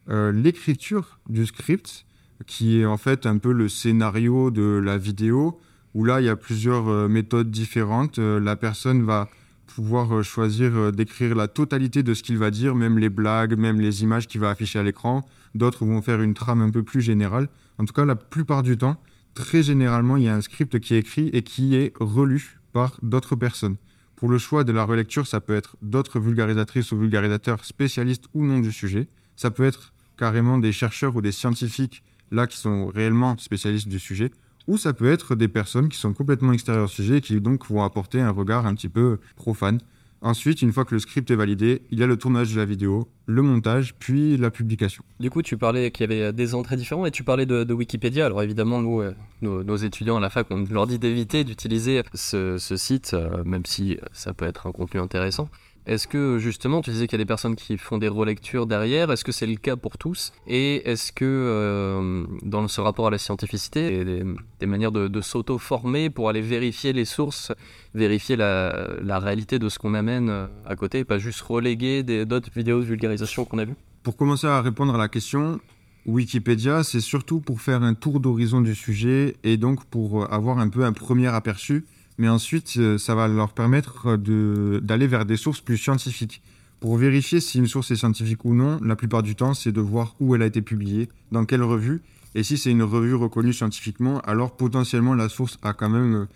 l'écriture 0.08 1.20
du 1.28 1.46
script 1.46 2.04
qui 2.46 2.80
est 2.80 2.86
en 2.86 2.96
fait 2.96 3.26
un 3.26 3.38
peu 3.38 3.52
le 3.52 3.68
scénario 3.68 4.50
de 4.50 4.80
la 4.82 4.98
vidéo, 4.98 5.60
où 5.94 6.04
là, 6.04 6.20
il 6.20 6.26
y 6.26 6.28
a 6.28 6.36
plusieurs 6.36 6.88
euh, 6.88 7.08
méthodes 7.08 7.50
différentes. 7.50 8.18
Euh, 8.18 8.38
la 8.38 8.56
personne 8.56 9.02
va 9.02 9.28
pouvoir 9.66 10.14
euh, 10.14 10.22
choisir 10.22 10.92
d'écrire 10.92 11.34
la 11.34 11.48
totalité 11.48 12.02
de 12.02 12.14
ce 12.14 12.22
qu'il 12.22 12.38
va 12.38 12.50
dire, 12.50 12.74
même 12.74 12.98
les 12.98 13.08
blagues, 13.08 13.56
même 13.56 13.80
les 13.80 14.02
images 14.02 14.26
qu'il 14.26 14.40
va 14.40 14.50
afficher 14.50 14.78
à 14.78 14.82
l'écran. 14.82 15.26
D'autres 15.54 15.84
vont 15.84 16.02
faire 16.02 16.22
une 16.22 16.34
trame 16.34 16.62
un 16.62 16.70
peu 16.70 16.82
plus 16.82 17.00
générale. 17.00 17.48
En 17.78 17.84
tout 17.84 17.92
cas, 17.92 18.04
la 18.04 18.16
plupart 18.16 18.62
du 18.62 18.76
temps, 18.76 18.96
très 19.34 19.62
généralement, 19.62 20.16
il 20.16 20.24
y 20.24 20.28
a 20.28 20.34
un 20.34 20.40
script 20.40 20.78
qui 20.80 20.94
est 20.94 20.98
écrit 20.98 21.28
et 21.32 21.42
qui 21.42 21.74
est 21.74 21.92
relu 21.98 22.60
par 22.72 22.98
d'autres 23.02 23.36
personnes. 23.36 23.76
Pour 24.14 24.28
le 24.28 24.38
choix 24.38 24.64
de 24.64 24.72
la 24.72 24.84
relecture, 24.84 25.26
ça 25.26 25.40
peut 25.40 25.54
être 25.54 25.76
d'autres 25.80 26.20
vulgarisatrices 26.20 26.92
ou 26.92 26.98
vulgarisateurs 26.98 27.64
spécialistes 27.64 28.26
ou 28.34 28.44
non 28.44 28.60
du 28.60 28.70
sujet. 28.70 29.08
Ça 29.34 29.50
peut 29.50 29.64
être 29.64 29.94
carrément 30.18 30.58
des 30.58 30.72
chercheurs 30.72 31.16
ou 31.16 31.22
des 31.22 31.32
scientifiques 31.32 32.02
là 32.30 32.46
qui 32.46 32.56
sont 32.56 32.86
réellement 32.86 33.36
spécialistes 33.38 33.88
du 33.88 33.98
sujet, 33.98 34.30
ou 34.66 34.76
ça 34.76 34.92
peut 34.92 35.10
être 35.10 35.34
des 35.34 35.48
personnes 35.48 35.88
qui 35.88 35.98
sont 35.98 36.12
complètement 36.12 36.52
extérieures 36.52 36.84
au 36.84 36.88
sujet 36.88 37.18
et 37.18 37.20
qui 37.20 37.40
donc 37.40 37.66
vont 37.66 37.82
apporter 37.82 38.20
un 38.20 38.30
regard 38.30 38.66
un 38.66 38.74
petit 38.74 38.88
peu 38.88 39.18
profane. 39.36 39.80
Ensuite, 40.22 40.60
une 40.60 40.70
fois 40.70 40.84
que 40.84 40.94
le 40.94 40.98
script 40.98 41.30
est 41.30 41.34
validé, 41.34 41.80
il 41.90 41.98
y 41.98 42.02
a 42.02 42.06
le 42.06 42.16
tournage 42.18 42.52
de 42.52 42.58
la 42.58 42.66
vidéo, 42.66 43.08
le 43.24 43.40
montage, 43.40 43.94
puis 43.98 44.36
la 44.36 44.50
publication. 44.50 45.02
Du 45.18 45.30
coup, 45.30 45.40
tu 45.40 45.56
parlais 45.56 45.90
qu'il 45.90 46.10
y 46.10 46.12
avait 46.12 46.32
des 46.34 46.54
entrées 46.54 46.76
différentes 46.76 47.06
et 47.06 47.10
tu 47.10 47.24
parlais 47.24 47.46
de, 47.46 47.72
Wikipédia. 47.72 48.26
Alors 48.26 48.42
évidemment, 48.42 48.82
nous, 48.82 49.00
euh, 49.00 49.14
nos, 49.40 49.76
étudiants 49.76 50.18
à 50.18 50.20
la 50.20 50.28
fac, 50.28 50.46
on 50.50 50.66
leur 50.70 50.86
dit 50.86 50.98
d'éviter 50.98 51.42
d'utiliser 51.42 52.02
ce, 52.12 52.58
site, 52.58 53.12
euh, 53.14 53.42
même 53.44 53.64
si 53.64 53.96
ça 54.12 54.34
peut 54.34 54.44
être 54.44 54.66
un 54.66 54.72
contenu 54.72 55.00
intéressant. 55.00 55.48
Est-ce 55.86 56.06
que 56.06 56.38
justement, 56.38 56.82
tu 56.82 56.90
disais 56.90 57.06
qu'il 57.06 57.18
y 57.18 57.20
a 57.20 57.24
des 57.24 57.28
personnes 57.28 57.56
qui 57.56 57.78
font 57.78 57.98
des 57.98 58.08
relectures 58.08 58.66
derrière, 58.66 59.10
est-ce 59.10 59.24
que 59.24 59.32
c'est 59.32 59.46
le 59.46 59.56
cas 59.56 59.76
pour 59.76 59.96
tous? 59.96 60.32
Et 60.46 60.88
est-ce 60.88 61.10
que 61.12 61.24
euh, 61.24 62.24
dans 62.42 62.68
ce 62.68 62.80
rapport 62.80 63.06
à 63.06 63.10
la 63.10 63.18
scientificité, 63.18 63.88
il 63.88 63.96
y 63.96 64.00
a 64.20 64.24
des, 64.60 64.66
manières 64.66 64.92
de, 64.92 65.20
s'auto-former 65.20 66.10
pour 66.10 66.28
aller 66.28 66.42
vérifier 66.42 66.92
les 66.92 67.04
sources, 67.04 67.52
vérifier 67.94 68.36
la, 68.36 69.18
réalité 69.18 69.58
de 69.58 69.68
ce 69.68 69.78
qu'on 69.78 69.94
amène 69.94 70.28
euh, 70.28 70.46
à 70.66 70.76
côté, 70.76 71.00
et 71.00 71.04
pas 71.04 71.18
juste 71.18 71.40
reléguer 71.40 72.02
d'autres 72.24 72.50
vidéos 72.54 72.80
de 72.80 72.84
vulgarisation 72.84 73.44
qu'on 73.44 73.58
a 73.58 73.64
vues? 73.64 73.76
Pour 74.02 74.16
commencer 74.16 74.46
à 74.46 74.60
répondre 74.60 74.94
à 74.94 74.98
la 74.98 75.08
question, 75.08 75.60
Wikipédia, 76.06 76.82
c'est 76.84 77.00
surtout 77.00 77.40
pour 77.40 77.60
faire 77.60 77.82
un 77.82 77.94
tour 77.94 78.20
d'horizon 78.20 78.60
du 78.60 78.74
sujet 78.74 79.36
et 79.44 79.56
donc 79.56 79.84
pour 79.86 80.32
avoir 80.32 80.58
un 80.58 80.68
peu 80.68 80.84
un 80.84 80.92
premier 80.92 81.28
aperçu 81.28 81.84
mais 82.20 82.28
ensuite, 82.28 82.74
euh, 82.76 82.98
ça 82.98 83.14
va 83.14 83.28
leur 83.28 83.54
permettre 83.54 84.16
d'aller 84.16 85.06
vers 85.06 85.24
des 85.24 85.38
sources 85.38 85.62
plus 85.62 85.78
scientifiques. 85.78 86.42
Pour 86.78 86.98
vérifier 86.98 87.40
si 87.40 87.56
une 87.56 87.66
source 87.66 87.90
est 87.92 87.96
scientifique 87.96 88.44
ou 88.44 88.54
non, 88.54 88.78
la 88.84 88.94
plupart 88.94 89.22
du 89.22 89.34
temps, 89.34 89.54
c'est 89.54 89.72
de 89.72 89.80
voir 89.80 90.16
où 90.20 90.34
elle 90.34 90.42
a 90.42 90.46
été 90.46 90.60
publiée, 90.60 91.08
dans 91.32 91.46
quelle 91.46 91.62
revue, 91.62 92.02
et 92.34 92.42
si 92.42 92.58
c'est 92.58 92.70
une 92.70 92.82
revue 92.82 93.14
reconnue 93.14 93.54
scientifiquement, 93.54 94.20
alors 94.20 94.54
potentiellement 94.54 95.14
la 95.14 95.30
source 95.30 95.56
a 95.62 95.72
quand 95.72 95.88
même 95.88 96.26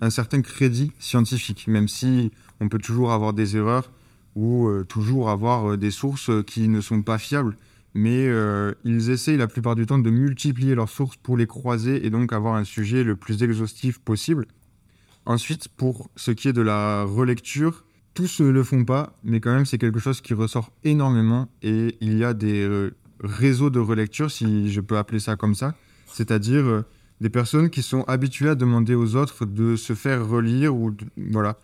un 0.00 0.10
certain 0.10 0.42
crédit 0.42 0.92
scientifique, 1.00 1.66
même 1.66 1.88
si 1.88 2.30
on 2.60 2.68
peut 2.68 2.78
toujours 2.78 3.10
avoir 3.10 3.32
des 3.32 3.56
erreurs. 3.56 3.90
ou 4.36 4.68
euh, 4.68 4.84
toujours 4.84 5.28
avoir 5.28 5.76
des 5.76 5.90
sources 5.90 6.30
qui 6.46 6.68
ne 6.68 6.80
sont 6.80 7.02
pas 7.02 7.18
fiables. 7.18 7.56
Mais 7.94 8.28
ils 8.84 9.10
essayent 9.10 9.36
la 9.36 9.48
plupart 9.48 9.74
du 9.74 9.86
temps 9.86 9.98
de 9.98 10.10
multiplier 10.10 10.76
leurs 10.76 10.88
sources 10.88 11.16
pour 11.16 11.36
les 11.36 11.48
croiser 11.48 12.06
et 12.06 12.10
donc 12.10 12.32
avoir 12.32 12.54
un 12.54 12.62
sujet 12.62 13.02
le 13.02 13.16
plus 13.16 13.42
exhaustif 13.42 13.98
possible. 13.98 14.46
Ensuite, 15.26 15.68
pour 15.68 16.10
ce 16.16 16.30
qui 16.30 16.48
est 16.48 16.52
de 16.52 16.62
la 16.62 17.04
relecture, 17.04 17.84
tous 18.14 18.40
ne 18.40 18.48
le 18.48 18.64
font 18.64 18.84
pas, 18.84 19.14
mais 19.22 19.40
quand 19.40 19.54
même 19.54 19.66
c'est 19.66 19.78
quelque 19.78 20.00
chose 20.00 20.20
qui 20.20 20.34
ressort 20.34 20.72
énormément 20.84 21.48
et 21.62 21.96
il 22.00 22.18
y 22.18 22.24
a 22.24 22.34
des 22.34 22.90
réseaux 23.22 23.70
de 23.70 23.78
relecture, 23.78 24.30
si 24.30 24.72
je 24.72 24.80
peux 24.80 24.98
appeler 24.98 25.20
ça 25.20 25.36
comme 25.36 25.54
ça, 25.54 25.74
c'est-à-dire 26.06 26.84
des 27.20 27.28
personnes 27.28 27.70
qui 27.70 27.82
sont 27.82 28.02
habituées 28.04 28.48
à 28.48 28.54
demander 28.54 28.94
aux 28.94 29.14
autres 29.14 29.44
de 29.44 29.76
se 29.76 29.94
faire 29.94 30.26
relire 30.26 30.74
ou 30.74 30.94
voilà, 31.16 31.58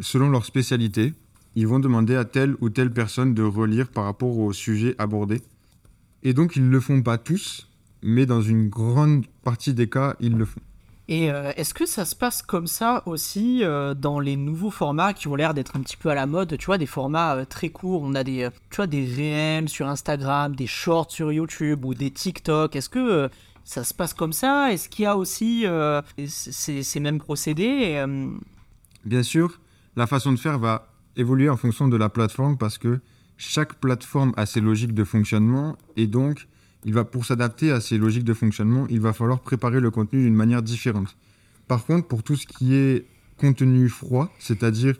selon 0.00 0.30
leur 0.30 0.44
spécialité, 0.44 1.12
ils 1.56 1.66
vont 1.66 1.80
demander 1.80 2.14
à 2.14 2.24
telle 2.24 2.54
ou 2.60 2.70
telle 2.70 2.92
personne 2.92 3.34
de 3.34 3.42
relire 3.42 3.88
par 3.88 4.04
rapport 4.04 4.38
au 4.38 4.52
sujet 4.52 4.94
abordé. 4.98 5.42
Et 6.22 6.34
donc 6.34 6.56
ils 6.56 6.64
ne 6.64 6.70
le 6.70 6.80
font 6.80 7.02
pas 7.02 7.18
tous, 7.18 7.68
mais 8.02 8.26
dans 8.26 8.42
une 8.42 8.68
grande 8.68 9.26
partie 9.42 9.74
des 9.74 9.88
cas, 9.88 10.16
ils 10.20 10.36
le 10.36 10.44
font. 10.44 10.60
Et 11.08 11.30
euh, 11.30 11.52
est-ce 11.56 11.72
que 11.72 11.86
ça 11.86 12.04
se 12.04 12.16
passe 12.16 12.42
comme 12.42 12.66
ça 12.66 13.02
aussi 13.06 13.62
euh, 13.62 13.94
dans 13.94 14.18
les 14.18 14.36
nouveaux 14.36 14.72
formats 14.72 15.12
qui 15.12 15.28
ont 15.28 15.36
l'air 15.36 15.54
d'être 15.54 15.76
un 15.76 15.80
petit 15.80 15.96
peu 15.96 16.08
à 16.08 16.14
la 16.14 16.26
mode 16.26 16.56
Tu 16.58 16.66
vois, 16.66 16.78
des 16.78 16.86
formats 16.86 17.36
euh, 17.36 17.44
très 17.44 17.68
courts. 17.68 18.02
On 18.02 18.14
a 18.16 18.24
des, 18.24 18.48
tu 18.70 18.76
vois, 18.76 18.88
des 18.88 19.04
réels 19.04 19.68
sur 19.68 19.86
Instagram, 19.86 20.56
des 20.56 20.66
shorts 20.66 21.12
sur 21.12 21.32
YouTube 21.32 21.84
ou 21.84 21.94
des 21.94 22.10
TikTok. 22.10 22.74
Est-ce 22.74 22.88
que 22.88 23.30
ça 23.62 23.84
se 23.84 23.94
passe 23.94 24.14
comme 24.14 24.32
ça? 24.32 24.72
Est-ce 24.72 24.88
qu'il 24.88 25.04
y 25.04 25.06
a 25.06 25.16
aussi 25.16 25.64
ces, 26.26 27.00
mêmes 27.00 27.18
procédés? 27.18 28.04
Bien 29.04 29.22
sûr, 29.22 29.60
la 29.94 30.08
façon 30.08 30.32
de 30.32 30.38
faire 30.38 30.58
va 30.58 30.88
évoluer 31.16 31.48
en 31.48 31.56
fonction 31.56 31.86
de 31.86 31.96
la 31.96 32.08
plateforme 32.08 32.58
parce 32.58 32.78
que 32.78 33.00
chaque 33.36 33.74
plateforme 33.74 34.32
a 34.36 34.46
ses 34.46 34.60
logiques 34.60 34.94
de 34.94 35.04
fonctionnement 35.04 35.76
et 35.96 36.06
donc 36.06 36.48
il 36.86 36.94
va 36.94 37.04
pour 37.04 37.26
s'adapter 37.26 37.72
à 37.72 37.80
ces 37.80 37.98
logiques 37.98 38.24
de 38.24 38.32
fonctionnement, 38.32 38.86
il 38.88 39.00
va 39.00 39.12
falloir 39.12 39.40
préparer 39.40 39.80
le 39.80 39.90
contenu 39.90 40.22
d'une 40.22 40.36
manière 40.36 40.62
différente. 40.62 41.16
Par 41.66 41.84
contre, 41.84 42.06
pour 42.06 42.22
tout 42.22 42.36
ce 42.36 42.46
qui 42.46 42.74
est 42.74 43.06
contenu 43.38 43.88
froid, 43.88 44.32
c'est-à-dire 44.38 44.94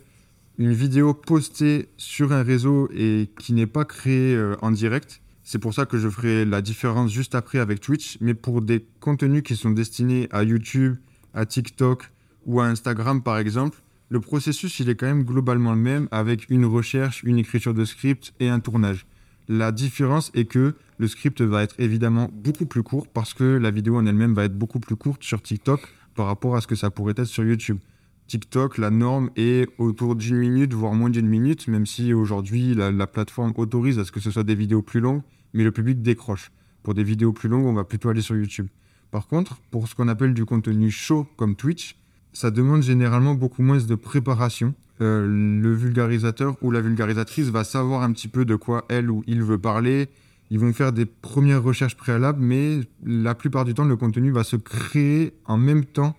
une 0.58 0.72
vidéo 0.72 1.14
postée 1.14 1.88
sur 1.96 2.32
un 2.32 2.42
réseau 2.42 2.88
et 2.92 3.30
qui 3.38 3.52
n'est 3.52 3.68
pas 3.68 3.84
créée 3.84 4.34
euh, 4.34 4.56
en 4.62 4.72
direct, 4.72 5.20
c'est 5.44 5.60
pour 5.60 5.74
ça 5.74 5.86
que 5.86 5.96
je 5.96 6.08
ferai 6.08 6.44
la 6.44 6.60
différence 6.60 7.12
juste 7.12 7.36
après 7.36 7.60
avec 7.60 7.80
Twitch. 7.80 8.18
Mais 8.20 8.34
pour 8.34 8.62
des 8.62 8.84
contenus 8.98 9.44
qui 9.44 9.54
sont 9.54 9.70
destinés 9.70 10.26
à 10.32 10.42
YouTube, 10.42 10.96
à 11.34 11.46
TikTok 11.46 12.10
ou 12.46 12.60
à 12.60 12.66
Instagram 12.66 13.22
par 13.22 13.38
exemple, 13.38 13.80
le 14.08 14.18
processus 14.18 14.80
il 14.80 14.88
est 14.88 14.96
quand 14.96 15.06
même 15.06 15.22
globalement 15.22 15.72
le 15.72 15.80
même 15.80 16.08
avec 16.10 16.50
une 16.50 16.64
recherche, 16.64 17.22
une 17.22 17.38
écriture 17.38 17.74
de 17.74 17.84
script 17.84 18.34
et 18.40 18.48
un 18.48 18.58
tournage. 18.58 19.06
La 19.48 19.72
différence 19.72 20.30
est 20.34 20.46
que 20.46 20.74
le 20.98 21.08
script 21.08 21.40
va 21.40 21.62
être 21.62 21.74
évidemment 21.78 22.30
beaucoup 22.32 22.66
plus 22.66 22.82
court 22.82 23.06
parce 23.06 23.34
que 23.34 23.44
la 23.44 23.70
vidéo 23.70 23.96
en 23.96 24.06
elle-même 24.06 24.34
va 24.34 24.44
être 24.44 24.58
beaucoup 24.58 24.80
plus 24.80 24.96
courte 24.96 25.22
sur 25.22 25.40
TikTok 25.42 25.80
par 26.14 26.26
rapport 26.26 26.56
à 26.56 26.60
ce 26.60 26.66
que 26.66 26.74
ça 26.74 26.90
pourrait 26.90 27.14
être 27.16 27.24
sur 27.24 27.44
YouTube. 27.44 27.78
TikTok, 28.26 28.78
la 28.78 28.90
norme 28.90 29.30
est 29.36 29.68
autour 29.78 30.16
d'une 30.16 30.38
minute, 30.38 30.74
voire 30.74 30.94
moins 30.94 31.10
d'une 31.10 31.28
minute, 31.28 31.68
même 31.68 31.86
si 31.86 32.12
aujourd'hui 32.12 32.74
la, 32.74 32.90
la, 32.90 33.06
plateforme 33.06 33.52
autorise 33.56 34.00
à 34.00 34.04
ce 34.04 34.10
que 34.10 34.18
ce 34.18 34.32
soit 34.32 34.42
des 34.42 34.56
vidéos 34.56 34.82
plus 34.82 34.98
longues 34.98 35.22
mais 35.56 35.64
le 35.64 35.72
public 35.72 36.02
décroche. 36.02 36.52
Pour 36.82 36.94
des 36.94 37.02
vidéos 37.02 37.32
plus 37.32 37.48
longues, 37.48 37.66
on 37.66 37.72
va 37.72 37.84
plutôt 37.84 38.10
aller 38.10 38.20
sur 38.20 38.36
YouTube. 38.36 38.68
Par 39.10 39.26
contre, 39.26 39.56
pour 39.70 39.88
ce 39.88 39.94
qu'on 39.94 40.08
appelle 40.08 40.34
du 40.34 40.44
contenu 40.44 40.90
chaud 40.90 41.26
comme 41.36 41.56
Twitch, 41.56 41.96
ça 42.32 42.50
demande 42.50 42.82
généralement 42.82 43.34
beaucoup 43.34 43.62
moins 43.62 43.78
de 43.78 43.94
préparation. 43.94 44.74
Euh, 45.02 45.26
le 45.60 45.74
vulgarisateur 45.74 46.56
ou 46.62 46.70
la 46.70 46.80
vulgarisatrice 46.80 47.48
va 47.48 47.64
savoir 47.64 48.02
un 48.02 48.12
petit 48.12 48.28
peu 48.28 48.44
de 48.44 48.56
quoi 48.56 48.86
elle 48.88 49.10
ou 49.10 49.22
il 49.26 49.42
veut 49.42 49.58
parler. 49.58 50.08
Ils 50.50 50.58
vont 50.58 50.72
faire 50.72 50.92
des 50.92 51.06
premières 51.06 51.62
recherches 51.62 51.96
préalables, 51.96 52.40
mais 52.40 52.80
la 53.04 53.34
plupart 53.34 53.64
du 53.64 53.74
temps, 53.74 53.84
le 53.84 53.96
contenu 53.96 54.30
va 54.30 54.44
se 54.44 54.56
créer 54.56 55.34
en 55.44 55.58
même 55.58 55.84
temps 55.84 56.16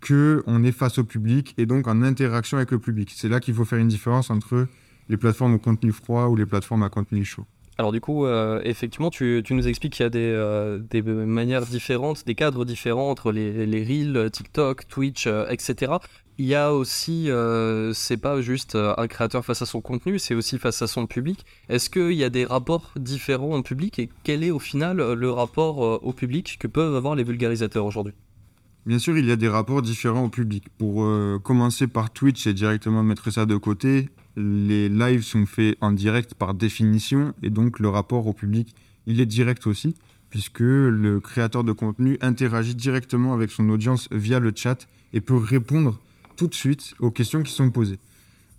que 0.00 0.42
on 0.46 0.62
est 0.64 0.72
face 0.72 0.98
au 0.98 1.04
public 1.04 1.54
et 1.56 1.66
donc 1.66 1.86
en 1.86 2.02
interaction 2.02 2.56
avec 2.56 2.70
le 2.72 2.78
public. 2.78 3.12
C'est 3.14 3.28
là 3.28 3.40
qu'il 3.40 3.54
faut 3.54 3.64
faire 3.64 3.78
une 3.78 3.88
différence 3.88 4.30
entre 4.30 4.66
les 5.08 5.16
plateformes 5.16 5.54
au 5.54 5.58
contenu 5.58 5.92
froid 5.92 6.26
ou 6.26 6.36
les 6.36 6.46
plateformes 6.46 6.82
à 6.82 6.88
contenu 6.88 7.24
chaud. 7.24 7.46
Alors 7.80 7.92
du 7.92 8.00
coup, 8.02 8.26
euh, 8.26 8.60
effectivement, 8.62 9.08
tu, 9.08 9.42
nous 9.48 9.66
expliques 9.66 9.94
qu'il 9.94 10.02
y 10.02 10.06
a 10.06 10.10
des, 10.10 10.18
euh, 10.20 10.80
des, 10.90 11.00
manières 11.00 11.64
différentes, 11.64 12.26
des 12.26 12.34
cadres 12.34 12.66
différents 12.66 13.08
entre 13.08 13.32
les, 13.32 13.82
Reels, 13.82 14.30
TikTok, 14.30 14.86
Twitch, 14.86 15.26
euh, 15.26 15.46
etc. 15.48 15.94
Il 16.36 16.44
y 16.44 16.54
a 16.54 16.74
aussi, 16.74 17.30
c'est 17.94 18.18
pas 18.18 18.42
juste 18.42 18.74
un 18.74 19.06
créateur 19.06 19.46
face 19.46 19.62
à 19.62 19.66
son 19.66 19.80
contenu, 19.80 20.18
c'est 20.18 20.34
aussi 20.34 20.58
face 20.58 20.82
à 20.82 20.86
son 20.86 21.06
public. 21.06 21.46
Est-ce 21.70 21.88
qu'il 21.88 22.12
y 22.12 22.24
a 22.24 22.28
des 22.28 22.44
rapports 22.44 22.90
différents 22.96 23.56
au 23.56 23.62
public 23.62 23.98
et 23.98 24.10
quel 24.24 24.44
est 24.44 24.50
au 24.50 24.58
final 24.58 24.98
le 25.14 25.30
rapport 25.30 25.78
au 25.78 26.12
public 26.12 26.58
que 26.60 26.66
peuvent 26.66 26.94
avoir 26.94 27.14
les 27.14 27.24
vulgarisateurs 27.24 27.86
aujourd'hui? 27.86 28.12
Bien 28.84 28.98
sûr, 28.98 29.16
il 29.16 29.26
y 29.26 29.32
a 29.32 29.36
des 29.36 29.48
rapports 29.48 29.80
différents 29.80 30.24
au 30.24 30.28
public. 30.28 30.66
Pour 30.76 31.06
commencer 31.42 31.86
par 31.86 32.10
Twitch 32.10 32.46
et 32.46 32.52
directement 32.52 33.02
mettre 33.02 33.30
ça 33.30 33.46
de 33.46 33.56
côté, 33.56 34.10
les 34.36 34.88
lives 34.88 35.22
sont 35.22 35.46
faits 35.46 35.76
en 35.80 35.92
direct 35.92 36.34
par 36.34 36.54
définition 36.54 37.34
et 37.42 37.50
donc 37.50 37.78
le 37.78 37.88
rapport 37.88 38.26
au 38.26 38.32
public, 38.32 38.74
il 39.06 39.20
est 39.20 39.26
direct 39.26 39.66
aussi 39.66 39.94
puisque 40.30 40.60
le 40.60 41.18
créateur 41.20 41.64
de 41.64 41.72
contenu 41.72 42.16
interagit 42.20 42.74
directement 42.74 43.34
avec 43.34 43.50
son 43.50 43.68
audience 43.68 44.08
via 44.12 44.38
le 44.38 44.52
chat 44.54 44.86
et 45.12 45.20
peut 45.20 45.36
répondre 45.36 46.00
tout 46.36 46.46
de 46.46 46.54
suite 46.54 46.94
aux 47.00 47.10
questions 47.10 47.42
qui 47.42 47.52
sont 47.52 47.70
posées. 47.70 47.98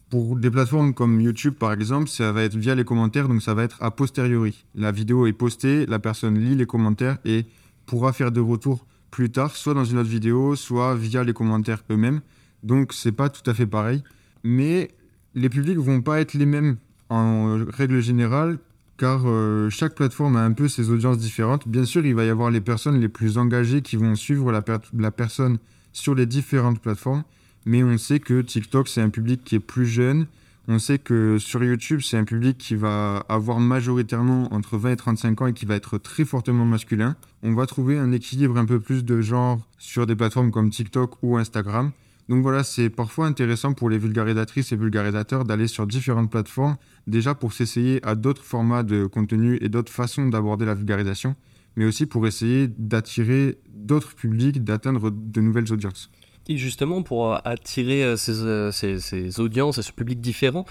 Pour 0.09 0.35
des 0.35 0.51
plateformes 0.51 0.93
comme 0.93 1.21
YouTube 1.21 1.53
par 1.53 1.71
exemple, 1.71 2.09
ça 2.09 2.33
va 2.33 2.43
être 2.43 2.55
via 2.55 2.75
les 2.75 2.83
commentaires, 2.83 3.29
donc 3.29 3.41
ça 3.41 3.53
va 3.53 3.63
être 3.63 3.81
a 3.81 3.91
posteriori. 3.91 4.65
La 4.75 4.91
vidéo 4.91 5.25
est 5.25 5.33
postée, 5.33 5.85
la 5.85 5.99
personne 5.99 6.37
lit 6.37 6.55
les 6.55 6.65
commentaires 6.65 7.17
et 7.23 7.45
pourra 7.85 8.11
faire 8.11 8.31
des 8.31 8.41
retours 8.41 8.85
plus 9.09 9.29
tard, 9.29 9.55
soit 9.55 9.73
dans 9.73 9.85
une 9.85 9.97
autre 9.97 10.09
vidéo, 10.09 10.57
soit 10.57 10.95
via 10.95 11.23
les 11.23 11.33
commentaires 11.33 11.83
eux-mêmes. 11.89 12.21
Donc 12.63 12.91
c'est 12.91 13.13
pas 13.13 13.29
tout 13.29 13.49
à 13.49 13.53
fait 13.53 13.65
pareil. 13.65 14.03
Mais 14.43 14.89
les 15.35 15.49
publics 15.49 15.77
vont 15.77 16.01
pas 16.01 16.19
être 16.19 16.33
les 16.33 16.45
mêmes 16.45 16.77
en 17.09 17.65
règle 17.69 18.01
générale, 18.01 18.57
car 18.97 19.23
euh, 19.25 19.69
chaque 19.69 19.95
plateforme 19.95 20.35
a 20.35 20.43
un 20.43 20.53
peu 20.53 20.67
ses 20.67 20.89
audiences 20.89 21.17
différentes. 21.17 21.67
Bien 21.67 21.85
sûr, 21.85 22.05
il 22.05 22.15
va 22.15 22.23
y 22.23 22.29
avoir 22.29 22.51
les 22.51 22.61
personnes 22.61 22.99
les 22.99 23.09
plus 23.09 23.37
engagées 23.37 23.81
qui 23.81 23.95
vont 23.95 24.15
suivre 24.15 24.51
la, 24.51 24.63
la 24.97 25.11
personne 25.11 25.57
sur 25.93 26.15
les 26.15 26.25
différentes 26.25 26.79
plateformes, 26.79 27.23
mais 27.65 27.83
on 27.83 27.97
sait 27.97 28.19
que 28.19 28.41
TikTok, 28.41 28.87
c'est 28.87 29.01
un 29.01 29.09
public 29.09 29.43
qui 29.43 29.55
est 29.55 29.59
plus 29.59 29.85
jeune. 29.85 30.27
On 30.67 30.77
sait 30.79 30.99
que 30.99 31.37
sur 31.39 31.63
YouTube, 31.63 32.01
c'est 32.03 32.17
un 32.17 32.23
public 32.23 32.57
qui 32.57 32.75
va 32.75 33.25
avoir 33.27 33.59
majoritairement 33.59 34.53
entre 34.53 34.77
20 34.77 34.91
et 34.91 34.95
35 34.95 35.41
ans 35.41 35.47
et 35.47 35.53
qui 35.53 35.65
va 35.65 35.75
être 35.75 35.97
très 35.97 36.23
fortement 36.23 36.65
masculin. 36.65 37.15
On 37.43 37.53
va 37.53 37.65
trouver 37.65 37.97
un 37.97 38.11
équilibre 38.11 38.57
un 38.57 38.65
peu 38.65 38.79
plus 38.79 39.03
de 39.03 39.21
genre 39.21 39.59
sur 39.79 40.05
des 40.05 40.15
plateformes 40.15 40.51
comme 40.51 40.69
TikTok 40.69 41.15
ou 41.23 41.37
Instagram. 41.37 41.91
Donc 42.29 42.43
voilà, 42.43 42.63
c'est 42.63 42.89
parfois 42.89 43.27
intéressant 43.27 43.73
pour 43.73 43.89
les 43.89 43.97
vulgarisatrices 43.97 44.71
et 44.71 44.75
vulgarisateurs 44.75 45.43
d'aller 45.43 45.67
sur 45.67 45.87
différentes 45.87 46.31
plateformes, 46.31 46.77
déjà 47.07 47.35
pour 47.35 47.53
s'essayer 47.53 48.05
à 48.05 48.15
d'autres 48.15 48.43
formats 48.43 48.83
de 48.83 49.05
contenu 49.05 49.57
et 49.61 49.69
d'autres 49.69 49.91
façons 49.91 50.27
d'aborder 50.27 50.65
la 50.65 50.75
vulgarisation, 50.75 51.35
mais 51.75 51.85
aussi 51.85 52.05
pour 52.05 52.27
essayer 52.27 52.67
d'attirer 52.67 53.59
d'autres 53.73 54.15
publics, 54.15 54.63
d'atteindre 54.63 55.09
de 55.09 55.41
nouvelles 55.41 55.71
audiences. 55.73 56.09
Et 56.47 56.57
justement, 56.57 57.03
pour 57.03 57.35
attirer 57.47 58.03
euh, 58.03 58.15
euh, 58.29 58.71
ces, 58.71 59.39
audiences 59.39 59.77
et 59.77 59.81
ce 59.83 59.91
public 59.91 60.19
différent, 60.19 60.65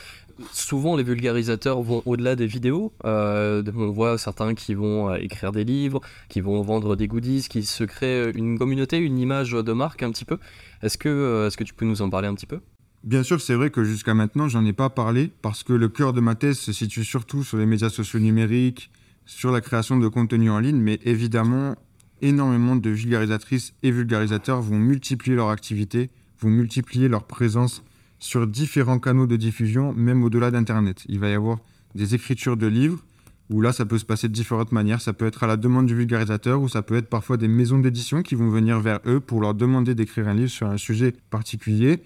souvent 0.53 0.97
les 0.97 1.03
vulgarisateurs 1.03 1.81
vont 1.81 2.03
au-delà 2.07 2.35
des 2.35 2.47
vidéos. 2.47 2.93
Euh, 3.05 3.63
on 3.77 3.91
voit 3.91 4.19
certains 4.19 4.55
qui 4.55 4.75
vont 4.75 5.15
écrire 5.15 5.53
des 5.53 5.65
livres, 5.65 6.01
qui 6.29 6.41
vont 6.41 6.61
vendre 6.63 6.97
des 6.97 7.07
goodies, 7.07 7.47
qui 7.49 7.65
se 7.65 7.85
créent 7.85 8.33
une 8.35 8.59
communauté, 8.59 8.99
une 8.99 9.19
image 9.19 9.53
de 9.53 9.73
marque 9.73 10.03
un 10.03 10.11
petit 10.11 10.25
peu. 10.25 10.39
Est-ce 10.83 10.99
que, 10.99 11.47
est 11.47 11.57
que 11.57 11.65
tu 11.65 11.75
peux 11.75 11.87
nous 11.87 12.03
en 12.03 12.11
parler 12.11 12.29
un 12.29 12.35
petit 12.35 12.47
peu? 12.47 12.61
Bien 13.03 13.23
sûr, 13.23 13.41
c'est 13.41 13.55
vrai 13.55 13.71
que 13.71 13.83
jusqu'à 13.83 14.13
maintenant, 14.13 14.49
j'en 14.49 14.65
ai 14.67 14.75
pas 14.75 14.91
parlé 14.91 15.31
parce 15.41 15.63
que 15.63 15.73
le 15.73 15.89
cœur 15.89 16.13
de 16.13 16.21
ma 16.21 16.35
thèse 16.35 16.59
se 16.59 16.73
situe 16.73 17.05
surtout 17.05 17.45
sur 17.45 17.57
les 17.57 17.65
médias 17.65 17.89
sociaux 17.89 18.19
numériques, 18.19 18.91
sur 19.25 19.53
la 19.53 19.61
création 19.61 19.97
de 19.97 20.09
contenu 20.09 20.51
en 20.51 20.59
ligne, 20.59 20.77
mais 20.77 20.99
évidemment, 21.05 21.77
énormément 22.23 22.77
de 22.77 22.91
vulgarisatrices 22.91 23.75
et 23.83 23.91
vulgarisateurs 23.91 24.61
vont 24.61 24.79
multiplier 24.79 25.37
leur 25.37 25.51
activité, 25.51 26.11
vont 26.41 26.51
multiplier 26.51 27.09
leur 27.09 27.25
présence 27.25 27.83
sur 28.19 28.47
différents 28.47 28.99
canaux 28.99 29.27
de 29.27 29.37
diffusion, 29.37 29.93
même 29.93 30.23
au-delà 30.23 30.51
d'Internet. 30.51 31.05
Il 31.09 31.19
va 31.19 31.31
y 31.31 31.35
avoir 31.35 31.59
des 31.95 32.15
écritures 32.15 32.57
de 32.57 32.67
livres, 32.67 33.03
où 33.49 33.61
là, 33.61 33.73
ça 33.73 33.85
peut 33.85 33.99
se 33.99 34.05
passer 34.05 34.29
de 34.29 34.33
différentes 34.33 34.71
manières. 34.71 35.01
Ça 35.01 35.13
peut 35.13 35.27
être 35.27 35.43
à 35.43 35.47
la 35.47 35.57
demande 35.57 35.87
du 35.87 35.95
vulgarisateur, 35.95 36.63
ou 36.63 36.69
ça 36.69 36.83
peut 36.83 36.97
être 36.97 37.09
parfois 37.09 37.37
des 37.37 37.49
maisons 37.49 37.79
d'édition 37.79 38.23
qui 38.23 38.37
vont 38.37 38.49
venir 38.49 38.79
vers 38.79 39.01
eux 39.07 39.19
pour 39.19 39.41
leur 39.41 39.55
demander 39.55 39.95
d'écrire 39.95 40.29
un 40.29 40.35
livre 40.35 40.51
sur 40.51 40.69
un 40.69 40.77
sujet 40.77 41.15
particulier. 41.31 42.01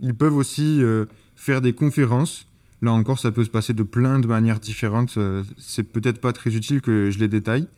Ils 0.00 0.14
peuvent 0.14 0.36
aussi 0.36 0.82
euh, 0.82 1.06
faire 1.34 1.62
des 1.62 1.72
conférences. 1.72 2.46
Là 2.82 2.92
encore, 2.92 3.18
ça 3.18 3.30
peut 3.30 3.44
se 3.44 3.50
passer 3.50 3.72
de 3.72 3.84
plein 3.84 4.18
de 4.18 4.26
manières 4.26 4.60
différentes. 4.60 5.14
Euh, 5.16 5.44
c'est 5.56 5.84
peut-être 5.84 6.20
pas 6.20 6.32
très 6.32 6.54
utile 6.54 6.82
que 6.82 7.10
je 7.10 7.18
les 7.20 7.28
détaille. 7.28 7.68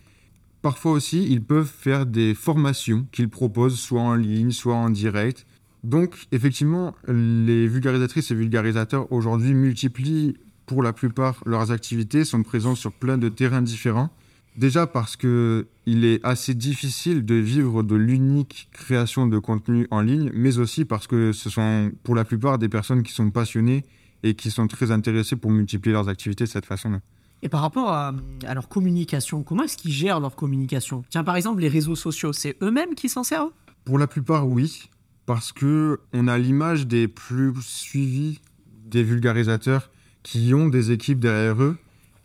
Parfois 0.65 0.93
aussi, 0.93 1.27
ils 1.29 1.43
peuvent 1.43 1.71
faire 1.71 2.07
des 2.07 2.33
formations 2.33 3.07
qu'ils 3.13 3.29
proposent 3.29 3.79
soit 3.79 4.01
en 4.01 4.15
ligne, 4.15 4.51
soit 4.51 4.75
en 4.75 4.89
direct. 4.89 5.45
Donc, 5.83 6.17
effectivement, 6.33 6.95
les 7.07 7.69
vulgarisatrices 7.69 8.31
et 8.31 8.35
vulgarisateurs 8.35 9.13
aujourd'hui 9.13 9.53
multiplient 9.53 10.39
pour 10.65 10.83
la 10.83 10.95
plupart, 10.95 11.43
leurs 11.45 11.71
activités 11.71 12.25
sont 12.25 12.43
présentes 12.43 12.79
sur 12.79 12.93
plein 12.93 13.19
de 13.19 13.29
terrains 13.29 13.61
différents. 13.61 14.09
Déjà 14.57 14.87
parce 14.87 15.17
que 15.17 15.67
il 15.85 16.07
est 16.07 16.25
assez 16.25 16.55
difficile 16.55 17.27
de 17.27 17.35
vivre 17.35 17.83
de 17.83 17.95
l'unique 17.95 18.71
création 18.73 19.27
de 19.27 19.39
contenu 19.39 19.87
en 19.91 20.01
ligne, 20.01 20.31
mais 20.33 20.57
aussi 20.57 20.87
parce 20.87 21.07
que 21.07 21.33
ce 21.33 21.51
sont 21.51 21.93
pour 22.05 22.15
la 22.15 22.25
plupart 22.25 22.57
des 22.57 22.71
personnes 22.71 23.03
qui 23.03 23.13
sont 23.13 23.31
passionnées 23.31 23.85
et 24.23 24.33
qui 24.33 24.51
sont 24.51 24.67
très 24.67 24.91
intéressées 24.91 25.37
pour 25.37 25.51
multiplier 25.51 25.93
leurs 25.93 26.09
activités 26.09 26.45
de 26.45 26.49
cette 26.49 26.65
façon-là. 26.65 27.01
Et 27.45 27.51
par 27.51 27.61
rapport 27.61 27.91
à, 27.91 28.15
leur 28.55 28.71
communication, 28.71 29.43
comment 29.43 29.65
est-ce 29.65 29.77
qu'ils 29.77 29.93
gèrent 29.93 30.19
leur 30.19 30.35
communication? 30.35 31.05
Tiens, 31.11 31.25
par 31.25 31.37
exemple, 31.37 31.61
les 31.61 31.69
réseaux 31.69 31.95
sociaux, 31.95 32.33
c'est 32.33 32.57
eux-mêmes 32.63 32.95
qui 32.95 33.11
s'en 33.11 33.23
servent? 33.23 33.51
Pour 33.85 33.99
la 33.99 34.07
plupart, 34.07 34.49
oui, 34.49 34.89
parce 35.27 35.53
que 35.53 36.01
on 36.15 36.27
a 36.27 36.39
l'image 36.39 36.87
des 36.87 37.07
plus 37.07 37.53
suivis 37.61 38.41
des 38.87 39.03
vulgarisateurs 39.03 39.91
qui 40.23 40.55
ont 40.55 40.69
des 40.69 40.91
équipes 40.91 41.21
derrière 41.21 41.63
eux, 41.63 41.77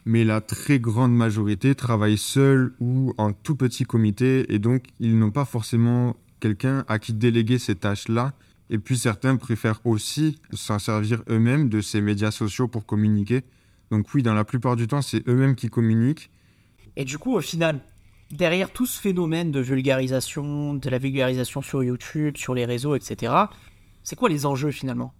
mais 0.06 0.24
la 0.24 0.40
très 0.40 0.80
grande 0.80 1.14
majorité 1.14 1.76
travaillent 1.76 2.18
seuls 2.18 2.74
ou 2.80 3.14
en 3.18 3.34
tout 3.34 3.58
petit 3.58 3.84
comité, 3.84 4.54
et 4.54 4.58
donc 4.58 4.86
ils 5.02 5.20
n'ont 5.20 5.32
pas 5.32 5.44
forcément 5.44 6.16
quelqu'un 6.40 6.86
à 6.88 6.98
qui 6.98 7.12
déléguer 7.12 7.60
ces 7.60 7.76
tâches-là. 7.76 8.32
Et 8.70 8.78
puis 8.78 8.98
certains 8.98 9.36
préfèrent 9.36 9.82
aussi 9.84 10.40
s'en 10.54 10.80
servir 10.80 11.24
eux-mêmes 11.30 11.68
de 11.68 11.82
ces 11.82 12.00
médias 12.00 12.32
sociaux 12.32 12.70
pour 12.70 12.86
communiquer. 12.86 13.44
Donc 13.91 14.13
oui, 14.13 14.24
dans 14.24 14.34
la 14.34 14.43
plupart 14.43 14.75
du 14.75 14.88
temps, 14.88 15.01
c'est 15.01 15.27
eux-mêmes 15.27 15.55
qui 15.55 15.69
communiquent. 15.69 16.29
Et 16.96 17.05
du 17.05 17.17
coup, 17.17 17.36
au 17.36 17.41
final, 17.41 17.79
derrière 18.31 18.72
tout 18.72 18.86
ce 18.86 19.00
phénomène 19.00 19.51
de 19.51 19.60
vulgarisation, 19.60 20.74
de 20.74 20.89
la 20.89 20.98
vulgarisation 20.98 21.62
sur 21.62 21.84
YouTube, 21.84 22.38
sur 22.38 22.53
les 22.53 22.65
réseaux, 22.65 22.96
etc., 22.96 23.34
c'est 24.03 24.15
quoi 24.15 24.29
les 24.29 24.46
enjeux 24.46 24.72
finalement? 24.72 25.13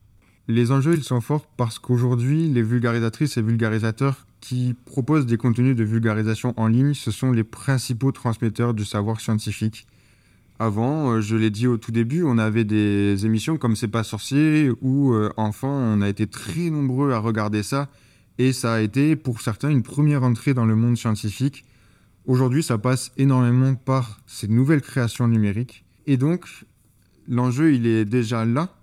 Les 0.47 0.71
enjeux, 0.71 0.95
ils 0.95 1.03
sont 1.03 1.21
forts 1.21 1.45
parce 1.57 1.77
qu'aujourd'hui, 1.77 2.47
les 2.47 2.63
vulgarisatrices 2.63 3.38
et 3.38 3.41
vulgarisateurs 3.41 4.25
qui 4.41 4.75
proposent 4.85 5.25
des 5.25 5.38
contenus 5.38 5.75
de 5.75 5.83
vulgarisation 5.83 6.53
en 6.57 6.67
ligne, 6.67 6.93
ce 6.93 7.11
sont 7.11 7.31
les 7.31 7.43
principaux 7.43 8.11
transmetteurs 8.11 8.73
du 8.73 8.85
savoir 8.85 9.19
scientifique. 9.19 9.85
Avant, 10.57 11.11
euh, 11.11 11.21
je 11.21 11.35
l'ai 11.35 11.51
dit 11.51 11.67
au 11.67 11.77
tout 11.77 11.91
début, 11.91 12.23
on 12.23 12.38
avait 12.38 12.63
des 12.63 13.25
émissions 13.25 13.57
comme 13.57 13.75
C'est 13.75 13.88
pas 13.88 14.03
sorcier 14.03 14.71
où, 14.81 15.13
euh, 15.13 15.31
enfant, 15.38 15.71
on 15.71 16.01
a 16.01 16.09
été 16.09 16.27
très 16.27 16.69
nombreux 16.69 17.11
à 17.11 17.19
regarder 17.19 17.63
ça 17.63 17.88
et 18.39 18.53
ça 18.53 18.75
a 18.75 18.79
été 18.79 19.17
pour 19.17 19.41
certains 19.41 19.69
une 19.69 19.84
première 19.84 20.24
entrée 20.24 20.53
dans 20.53 20.65
le 20.65 20.75
monde 20.75 20.98
scientifique. 20.98 21.65
Aujourd'hui, 22.25 22.63
ça 22.63 22.77
passe 22.77 23.12
énormément 23.17 23.75
par 23.75 24.22
ces 24.25 24.48
nouvelles 24.48 24.81
créations 24.81 25.27
numériques. 25.27 25.84
Et 26.08 26.15
donc, 26.15 26.48
l'enjeu, 27.27 27.74
il 27.74 27.86
est 27.86 28.05
déjà 28.05 28.46
là. 28.46 28.74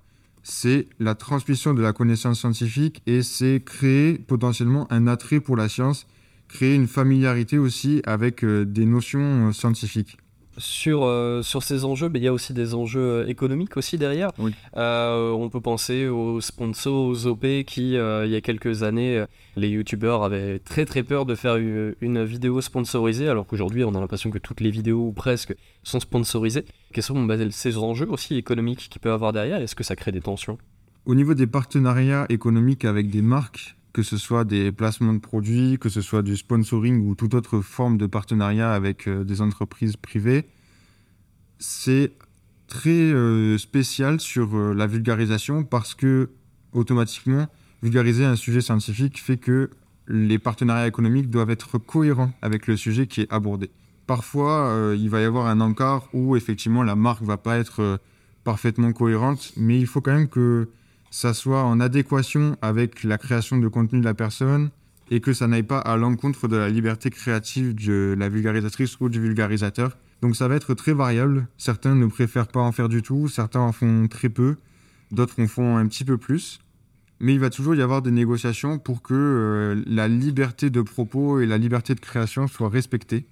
C'est 0.43 0.87
la 1.01 1.15
transmission 1.15 1.73
de 1.73 1.83
la 1.83 1.95
connaissance 1.95 2.41
scientifique 2.41 3.03
et 3.07 3.23
c'est 3.23 3.63
créer 3.65 4.19
potentiellement 4.19 4.87
un 4.93 5.07
attrait 5.07 5.41
pour 5.41 5.57
la 5.57 5.69
science, 5.69 6.07
créer 6.49 6.75
une 6.75 6.87
familiarité 6.87 7.57
aussi 7.57 8.03
avec 8.05 8.45
euh, 8.45 8.65
des 8.65 8.85
notions 8.85 9.49
euh, 9.49 9.53
scientifiques. 9.53 10.19
Sur, 10.59 11.05
euh, 11.05 11.43
sur 11.43 11.63
ces 11.63 11.85
enjeux, 11.85 12.09
mais 12.09 12.19
il 12.19 12.25
y 12.25 12.29
a 12.29 12.33
aussi 12.33 12.55
des 12.55 12.75
enjeux 12.75 13.01
euh, 13.01 13.27
économiques 13.27 13.77
aussi 13.77 13.99
derrière. 13.99 14.31
Oui. 14.39 14.53
Euh, 14.77 15.31
on 15.31 15.51
peut 15.51 15.61
penser 15.61 16.09
aux 16.09 16.41
sponsors, 16.41 17.07
aux 17.07 17.27
OP 17.27 17.47
qui, 17.67 17.97
euh, 17.97 18.25
il 18.25 18.33
y 18.33 18.37
a 18.37 18.41
quelques 18.41 18.83
années, 18.83 19.25
les 19.57 19.69
youtubeurs 19.69 20.23
avaient 20.23 20.59
très 20.59 20.85
très 20.87 21.03
peur 21.03 21.27
de 21.27 21.35
faire 21.35 21.57
une, 21.57 21.95
une 22.01 22.25
vidéo 22.25 22.61
sponsorisée, 22.61 23.29
alors 23.29 23.47
qu'aujourd'hui 23.47 23.85
on 23.85 23.95
a 23.95 24.01
l'impression 24.01 24.31
que 24.31 24.39
toutes 24.39 24.61
les 24.61 24.71
vidéos 24.71 25.09
ou 25.09 25.13
presque 25.13 25.55
sont 25.83 26.01
sponsorisées. 26.01 26.65
Quels 26.93 27.05
sont 27.05 27.23
bah, 27.25 27.37
ces 27.51 27.77
enjeux 27.77 28.09
aussi 28.09 28.37
économiques 28.37 28.89
qu'il 28.89 29.01
peut 29.01 29.13
avoir 29.13 29.33
derrière? 29.33 29.61
Est-ce 29.61 29.75
que 29.75 29.85
ça 29.85 29.97
crée 29.97 30.13
des 30.13 30.21
tensions? 30.21 30.59
Au 31.05 31.15
niveau 31.15 31.35
des 31.35 31.47
partenariats 31.47 32.27
économiques 32.31 32.85
avec 32.85 33.11
des 33.11 33.23
marques, 33.23 33.77
que 33.97 34.03
ce 34.03 34.19
soit 34.19 34.45
des 34.45 34.73
placements 34.73 35.15
de 35.15 35.21
produits, 35.21 35.79
que 35.81 35.89
ce 35.89 36.03
soit 36.03 36.21
du 36.21 36.37
sponsoring 36.37 37.01
ou 37.01 37.15
toute 37.15 37.33
autre 37.33 37.63
forme 37.63 37.97
de 37.97 38.05
partenariat 38.05 38.75
avec 38.75 39.09
euh, 39.09 39.25
des 39.25 39.41
entreprises 39.41 39.97
privées, 39.97 40.45
c'est 41.59 42.13
très 42.67 42.91
euh, 42.91 43.57
spécial 43.57 44.21
sur 44.21 44.55
euh, 44.55 44.75
la 44.75 44.87
vulgarisation 44.87 45.65
parce 45.65 45.95
que 45.95 46.29
automatiquement, 46.73 47.47
vulgariser 47.83 48.27
un 48.27 48.37
sujet 48.37 48.61
scientifique 48.61 49.19
fait 49.19 49.39
que 49.39 49.71
les 50.09 50.39
partenariats 50.39 50.89
économiques 50.89 51.31
doivent 51.31 51.49
être 51.49 51.79
cohérents 51.79 52.33
avec 52.43 52.67
le 52.67 52.77
sujet 52.77 53.07
qui 53.07 53.23
est 53.23 53.33
abordé. 53.33 53.71
Parfois, 54.07 54.93
il 54.95 55.09
va 55.09 55.23
y 55.23 55.25
avoir 55.25 55.47
un 55.47 55.63
encart 55.63 56.07
où 56.13 56.37
effectivement 56.37 56.83
la 56.83 56.97
marque 56.97 57.23
va 57.23 57.39
pas 57.39 57.57
être 57.57 57.99
parfaitement 58.45 58.93
cohérente, 58.93 59.53
mais 59.57 59.81
il 59.81 59.87
faut 59.87 60.03
quand 60.03 60.13
même 60.13 60.29
que 60.29 60.69
ça 61.11 61.35
soit 61.35 61.65
en 61.65 61.81
adéquation 61.81 62.57
avec 62.63 63.05
la 63.05 63.19
création 63.19 63.59
de 63.59 63.69
contenu 63.69 64.01
de 64.01 64.05
la 64.05 64.15
personne 64.15 64.71
et 65.11 65.21
que 65.21 65.33
ça 65.33 65.47
n'aille 65.47 65.63
pas 65.63 65.79
à 65.79 65.97
l'encontre 65.97 66.49
de 66.49 66.57
la 66.57 66.69
liberté 66.69 67.11
créative 67.11 67.75
de 67.75 68.15
la 68.19 68.29
vulgarisatrice 68.29 68.99
ou 69.01 69.09
du 69.09 69.21
vulgarisateur. 69.21 69.97
Donc 70.23 70.37
ça 70.37 70.49
va 70.49 70.57
être 70.57 70.75
très 70.75 70.93
variable. 70.93 71.47
Certains 71.59 71.95
ne 71.95 72.07
préfèrent 72.07 72.49
pas 72.49 72.61
en 72.61 72.73
faire 72.73 72.89
du 72.89 73.03
tout, 73.03 73.29
certains 73.29 73.61
en 73.61 73.73
font 73.73 74.09
très 74.09 74.29
peu, 74.29 74.57
d'autres 75.13 75.41
en 75.41 75.47
font 75.47 75.77
un 75.77 75.87
petit 75.87 76.05
peu 76.05 76.19
plus. 76.19 76.61
Mais 77.21 77.35
il 77.35 77.41
va 77.41 77.51
toujours 77.51 77.75
y 77.75 77.83
avoir 77.83 78.03
des 78.03 78.11
négociations 78.11 78.79
pour 78.79 79.03
que 79.03 79.15
euh, 79.15 79.83
la 79.87 80.07
liberté 80.07 80.69
de 80.69 80.83
propos 80.83 81.41
et 81.41 81.47
la 81.47 81.57
liberté 81.57 81.95
de 81.95 82.01
création 82.01 82.47
soient 82.47 82.69
respectées. 82.69 83.27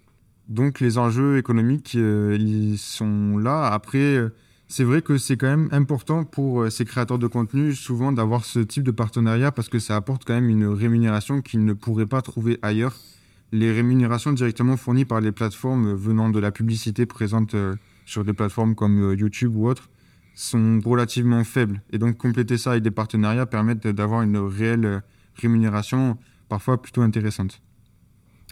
Donc 0.49 0.81
les 0.81 0.99
enjeux 0.99 1.39
économiques, 1.39 1.95
euh, 1.97 2.37
ils 2.39 2.79
sont 2.79 3.37
là. 3.39 3.67
Après, 3.67 3.99
euh, 3.99 4.31
c'est 4.77 4.83
vrai 4.83 5.03
que 5.03 5.19
c'est 5.19 5.37
quand 5.37 5.47
même 5.47 5.69
important 5.71 6.25
pour 6.25 6.63
euh, 6.63 6.69
ces 6.69 6.85
créateurs 6.85 7.21
de 7.21 7.29
contenu 7.29 7.77
souvent 7.77 8.11
d'avoir 8.11 8.45
ce 8.45 8.59
type 8.59 8.83
de 8.83 8.91
partenariat 8.91 9.53
parce 9.53 9.69
que 9.69 9.79
ça 9.79 9.95
apporte 9.95 10.25
quand 10.25 10.35
même 10.35 10.49
une 10.49 10.67
rémunération 10.67 11.43
qu'ils 11.43 11.65
ne 11.65 11.75
pourraient 11.75 12.09
pas 12.09 12.23
trouver 12.23 12.59
ailleurs. 12.61 12.97
Les 13.53 13.71
rémunérations 13.71 14.33
directement 14.33 14.77
fournies 14.77 15.05
par 15.05 15.21
les 15.21 15.31
plateformes 15.31 15.95
venant 15.95 16.29
de 16.29 16.41
la 16.41 16.51
publicité 16.51 17.07
présente 17.07 17.55
euh, 17.55 17.77
sur 18.05 18.25
des 18.25 18.33
plateformes 18.33 18.75
comme 18.75 19.13
euh, 19.13 19.15
YouTube 19.15 19.55
ou 19.55 19.69
autres 19.69 19.91
sont 20.35 20.81
relativement 20.85 21.45
faibles. 21.45 21.81
Et 21.93 21.99
donc 21.99 22.19
compléter 22.19 22.59
ça 22.59 22.73
avec 22.73 22.83
des 22.83 22.91
partenariats 22.91 23.47
permettent 23.47 23.87
d'avoir 23.87 24.23
une 24.23 24.39
réelle 24.39 25.05
rémunération 25.37 26.19
parfois 26.49 26.83
plutôt 26.83 27.03
intéressante. 27.03 27.63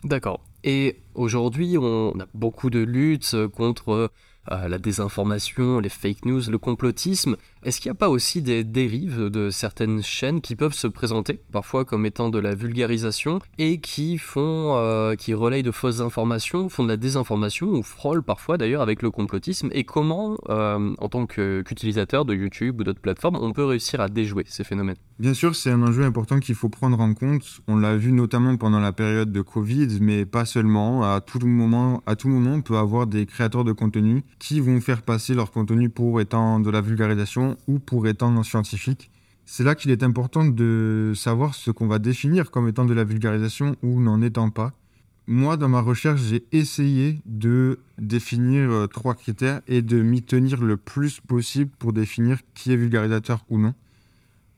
D'accord. 0.04 0.44
Et 0.62 1.00
aujourd'hui, 1.16 1.76
on 1.78 2.12
a 2.20 2.26
beaucoup 2.32 2.70
de 2.70 2.78
luttes 2.78 3.34
contre 3.56 4.12
euh, 4.50 4.68
la 4.68 4.78
désinformation, 4.78 5.78
les 5.78 5.88
fake 5.88 6.24
news, 6.24 6.42
le 6.50 6.58
complotisme. 6.58 7.36
Est-ce 7.62 7.80
qu'il 7.80 7.90
n'y 7.90 7.96
a 7.96 7.98
pas 7.98 8.08
aussi 8.08 8.42
des 8.42 8.64
dérives 8.64 9.30
de 9.30 9.50
certaines 9.50 10.02
chaînes 10.02 10.40
qui 10.40 10.56
peuvent 10.56 10.74
se 10.74 10.88
présenter, 10.88 11.40
parfois 11.52 11.84
comme 11.84 12.06
étant 12.06 12.28
de 12.28 12.38
la 12.38 12.54
vulgarisation, 12.54 13.38
et 13.58 13.78
qui 13.78 14.18
font, 14.18 14.76
euh, 14.76 15.14
qui 15.14 15.32
relayent 15.32 15.62
de 15.62 15.70
fausses 15.70 16.00
informations, 16.00 16.68
font 16.68 16.82
de 16.82 16.88
la 16.88 16.96
désinformation, 16.96 17.68
ou 17.68 17.82
frôlent 17.82 18.24
parfois 18.24 18.58
d'ailleurs 18.58 18.82
avec 18.82 19.02
le 19.02 19.10
complotisme, 19.12 19.68
et 19.72 19.84
comment, 19.84 20.36
euh, 20.48 20.92
en 20.98 21.08
tant 21.08 21.26
qu'utilisateur 21.26 22.24
de 22.24 22.34
YouTube 22.34 22.80
ou 22.80 22.84
d'autres 22.84 23.00
plateformes, 23.00 23.36
on 23.40 23.52
peut 23.52 23.64
réussir 23.64 24.00
à 24.00 24.08
déjouer 24.08 24.44
ces 24.48 24.64
phénomènes? 24.64 24.96
Bien 25.22 25.34
sûr, 25.34 25.54
c'est 25.54 25.70
un 25.70 25.80
enjeu 25.84 26.02
important 26.02 26.40
qu'il 26.40 26.56
faut 26.56 26.68
prendre 26.68 26.98
en 26.98 27.14
compte. 27.14 27.60
On 27.68 27.76
l'a 27.76 27.96
vu 27.96 28.10
notamment 28.10 28.56
pendant 28.56 28.80
la 28.80 28.92
période 28.92 29.30
de 29.30 29.40
Covid, 29.40 30.00
mais 30.00 30.26
pas 30.26 30.44
seulement. 30.44 31.04
À 31.04 31.20
tout 31.20 31.38
moment, 31.46 32.02
à 32.06 32.16
tout 32.16 32.28
moment, 32.28 32.54
on 32.54 32.60
peut 32.60 32.76
avoir 32.76 33.06
des 33.06 33.24
créateurs 33.24 33.62
de 33.62 33.70
contenu 33.70 34.24
qui 34.40 34.58
vont 34.58 34.80
faire 34.80 35.02
passer 35.02 35.34
leur 35.34 35.52
contenu 35.52 35.90
pour 35.90 36.20
étant 36.20 36.58
de 36.58 36.68
la 36.70 36.80
vulgarisation 36.80 37.56
ou 37.68 37.78
pour 37.78 38.08
étant 38.08 38.42
scientifique. 38.42 39.12
C'est 39.46 39.62
là 39.62 39.76
qu'il 39.76 39.92
est 39.92 40.02
important 40.02 40.44
de 40.44 41.12
savoir 41.14 41.54
ce 41.54 41.70
qu'on 41.70 41.86
va 41.86 42.00
définir 42.00 42.50
comme 42.50 42.66
étant 42.66 42.84
de 42.84 42.92
la 42.92 43.04
vulgarisation 43.04 43.76
ou 43.80 44.00
n'en 44.00 44.22
étant 44.22 44.50
pas. 44.50 44.72
Moi, 45.28 45.56
dans 45.56 45.68
ma 45.68 45.82
recherche, 45.82 46.20
j'ai 46.20 46.44
essayé 46.50 47.20
de 47.26 47.78
définir 47.96 48.72
euh, 48.72 48.86
trois 48.88 49.14
critères 49.14 49.60
et 49.68 49.82
de 49.82 50.02
m'y 50.02 50.20
tenir 50.20 50.60
le 50.60 50.76
plus 50.76 51.20
possible 51.20 51.70
pour 51.78 51.92
définir 51.92 52.40
qui 52.54 52.72
est 52.72 52.76
vulgarisateur 52.76 53.44
ou 53.50 53.58
non. 53.60 53.72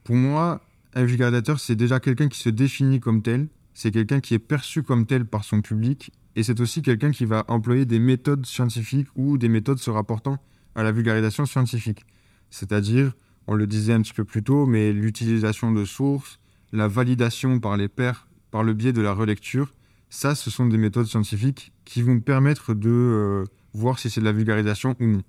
Pour 0.05 0.15
moi, 0.15 0.61
un 0.93 1.03
vulgarisateur, 1.03 1.59
c'est 1.59 1.75
déjà 1.75 1.99
quelqu'un 1.99 2.27
qui 2.27 2.39
se 2.39 2.49
définit 2.49 2.99
comme 2.99 3.23
tel, 3.23 3.47
c'est 3.73 3.89
quelqu'un 3.89 4.19
qui 4.19 4.35
est 4.35 4.39
perçu 4.39 4.83
comme 4.83 5.07
tel 5.07 5.25
par 5.25 5.43
son 5.43 5.61
public, 5.61 6.11
et 6.35 6.43
c'est 6.43 6.59
aussi 6.59 6.83
quelqu'un 6.83 7.09
qui 7.09 7.25
va 7.25 7.43
employer 7.47 7.85
des 7.85 7.97
méthodes 7.97 8.45
scientifiques 8.45 9.07
ou 9.15 9.39
des 9.39 9.49
méthodes 9.49 9.79
se 9.79 9.89
rapportant 9.89 10.37
à 10.75 10.83
la 10.83 10.91
vulgarisation 10.91 11.47
scientifique. 11.47 12.05
C'est-à-dire, 12.51 13.13
on 13.47 13.55
le 13.55 13.65
disait 13.65 13.93
un 13.93 14.01
petit 14.03 14.13
peu 14.13 14.25
plus 14.25 14.43
tôt, 14.43 14.67
mais 14.67 14.93
l'utilisation 14.93 15.71
de 15.71 15.83
sources, 15.85 16.39
la 16.71 16.87
validation 16.87 17.59
par 17.59 17.75
les 17.75 17.87
pairs, 17.87 18.27
par 18.51 18.61
le 18.61 18.75
biais 18.75 18.93
de 18.93 19.01
la 19.01 19.11
relecture, 19.11 19.73
ça, 20.11 20.35
ce 20.35 20.51
sont 20.51 20.67
des 20.67 20.77
méthodes 20.77 21.07
scientifiques 21.07 21.73
qui 21.83 22.03
vont 22.03 22.19
permettre 22.19 22.75
de 22.75 22.91
euh, 22.91 23.43
voir 23.73 23.97
si 23.97 24.11
c'est 24.11 24.19
de 24.19 24.25
la 24.25 24.33
vulgarisation 24.33 24.95
ou 24.99 25.05
non 25.07 25.23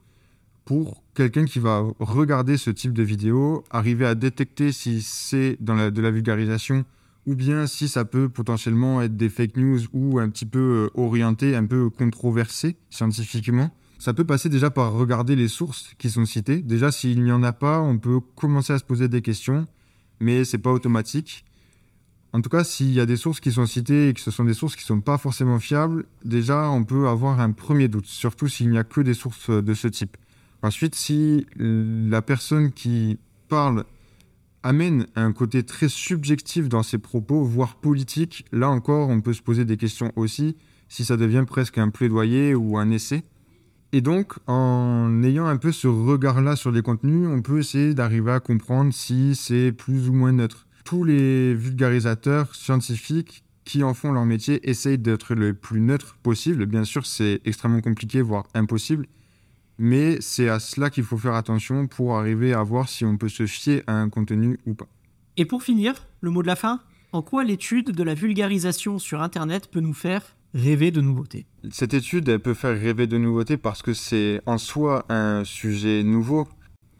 pour 0.66 1.04
quelqu'un 1.14 1.46
qui 1.46 1.60
va 1.60 1.86
regarder 2.00 2.58
ce 2.58 2.70
type 2.70 2.92
de 2.92 3.04
vidéo, 3.04 3.64
arriver 3.70 4.04
à 4.04 4.14
détecter 4.14 4.72
si 4.72 5.00
c'est 5.00 5.56
de 5.60 6.00
la 6.02 6.10
vulgarisation 6.10 6.84
ou 7.24 7.34
bien 7.34 7.66
si 7.66 7.88
ça 7.88 8.04
peut 8.04 8.28
potentiellement 8.28 9.00
être 9.00 9.16
des 9.16 9.28
fake 9.28 9.56
news 9.56 9.80
ou 9.92 10.18
un 10.18 10.28
petit 10.28 10.44
peu 10.44 10.90
euh, 10.94 11.00
orienté, 11.00 11.56
un 11.56 11.66
peu 11.66 11.88
controversé 11.88 12.76
scientifiquement. 12.90 13.70
Ça 13.98 14.12
peut 14.12 14.24
passer 14.24 14.48
déjà 14.48 14.70
par 14.70 14.92
regarder 14.92 15.36
les 15.36 15.48
sources 15.48 15.94
qui 15.98 16.10
sont 16.10 16.24
citées. 16.24 16.62
Déjà, 16.62 16.92
s'il 16.92 17.22
n'y 17.22 17.32
en 17.32 17.42
a 17.42 17.52
pas, 17.52 17.80
on 17.80 17.98
peut 17.98 18.20
commencer 18.36 18.72
à 18.72 18.78
se 18.78 18.84
poser 18.84 19.08
des 19.08 19.22
questions, 19.22 19.66
mais 20.20 20.44
c'est 20.44 20.58
pas 20.58 20.72
automatique. 20.72 21.44
En 22.32 22.40
tout 22.42 22.50
cas, 22.50 22.64
s'il 22.64 22.92
y 22.92 23.00
a 23.00 23.06
des 23.06 23.16
sources 23.16 23.40
qui 23.40 23.52
sont 23.52 23.66
citées 23.66 24.10
et 24.10 24.14
que 24.14 24.20
ce 24.20 24.30
sont 24.30 24.44
des 24.44 24.54
sources 24.54 24.76
qui 24.76 24.82
ne 24.82 24.98
sont 24.98 25.00
pas 25.00 25.16
forcément 25.16 25.58
fiables, 25.58 26.04
déjà 26.24 26.70
on 26.70 26.84
peut 26.84 27.08
avoir 27.08 27.40
un 27.40 27.52
premier 27.52 27.88
doute, 27.88 28.06
surtout 28.06 28.48
s'il 28.48 28.68
n'y 28.68 28.78
a 28.78 28.84
que 28.84 29.00
des 29.00 29.14
sources 29.14 29.50
de 29.50 29.74
ce 29.74 29.88
type. 29.88 30.16
Ensuite, 30.66 30.96
si 30.96 31.46
la 31.60 32.22
personne 32.22 32.72
qui 32.72 33.20
parle 33.48 33.84
amène 34.64 35.06
un 35.14 35.32
côté 35.32 35.62
très 35.62 35.88
subjectif 35.88 36.68
dans 36.68 36.82
ses 36.82 36.98
propos, 36.98 37.44
voire 37.44 37.76
politique, 37.76 38.44
là 38.50 38.68
encore 38.68 39.08
on 39.08 39.20
peut 39.20 39.32
se 39.32 39.42
poser 39.42 39.64
des 39.64 39.76
questions 39.76 40.10
aussi, 40.16 40.56
si 40.88 41.04
ça 41.04 41.16
devient 41.16 41.44
presque 41.46 41.78
un 41.78 41.90
plaidoyer 41.90 42.56
ou 42.56 42.78
un 42.78 42.90
essai. 42.90 43.22
Et 43.92 44.00
donc, 44.00 44.32
en 44.48 45.22
ayant 45.22 45.46
un 45.46 45.56
peu 45.56 45.70
ce 45.70 45.86
regard-là 45.86 46.56
sur 46.56 46.72
les 46.72 46.82
contenus, 46.82 47.28
on 47.28 47.42
peut 47.42 47.60
essayer 47.60 47.94
d'arriver 47.94 48.32
à 48.32 48.40
comprendre 48.40 48.92
si 48.92 49.36
c'est 49.36 49.70
plus 49.70 50.08
ou 50.08 50.14
moins 50.14 50.32
neutre. 50.32 50.66
Tous 50.84 51.04
les 51.04 51.54
vulgarisateurs 51.54 52.56
scientifiques 52.56 53.44
qui 53.64 53.84
en 53.84 53.94
font 53.94 54.10
leur 54.10 54.24
métier 54.24 54.68
essayent 54.68 54.98
d'être 54.98 55.36
le 55.36 55.54
plus 55.54 55.80
neutre 55.80 56.16
possible. 56.24 56.66
Bien 56.66 56.82
sûr, 56.82 57.06
c'est 57.06 57.40
extrêmement 57.44 57.82
compliqué, 57.82 58.20
voire 58.20 58.48
impossible. 58.52 59.06
Mais 59.78 60.18
c'est 60.20 60.48
à 60.48 60.58
cela 60.58 60.90
qu'il 60.90 61.04
faut 61.04 61.18
faire 61.18 61.34
attention 61.34 61.86
pour 61.86 62.16
arriver 62.16 62.54
à 62.54 62.62
voir 62.62 62.88
si 62.88 63.04
on 63.04 63.16
peut 63.16 63.28
se 63.28 63.46
fier 63.46 63.82
à 63.86 63.94
un 63.94 64.08
contenu 64.08 64.58
ou 64.66 64.74
pas. 64.74 64.88
Et 65.36 65.44
pour 65.44 65.62
finir, 65.62 66.06
le 66.20 66.30
mot 66.30 66.42
de 66.42 66.46
la 66.46 66.56
fin 66.56 66.80
En 67.12 67.22
quoi 67.22 67.44
l'étude 67.44 67.90
de 67.90 68.02
la 68.02 68.14
vulgarisation 68.14 68.98
sur 68.98 69.20
Internet 69.20 69.68
peut 69.70 69.80
nous 69.80 69.94
faire 69.94 70.36
rêver 70.54 70.90
de 70.90 71.02
nouveautés? 71.02 71.46
Cette 71.70 71.92
étude, 71.92 72.28
elle 72.28 72.40
peut 72.40 72.54
faire 72.54 72.78
rêver 72.78 73.06
de 73.06 73.18
nouveautés 73.18 73.58
parce 73.58 73.82
que 73.82 73.92
c'est 73.92 74.40
en 74.46 74.56
soi 74.56 75.04
un 75.10 75.44
sujet 75.44 76.02
nouveau. 76.02 76.48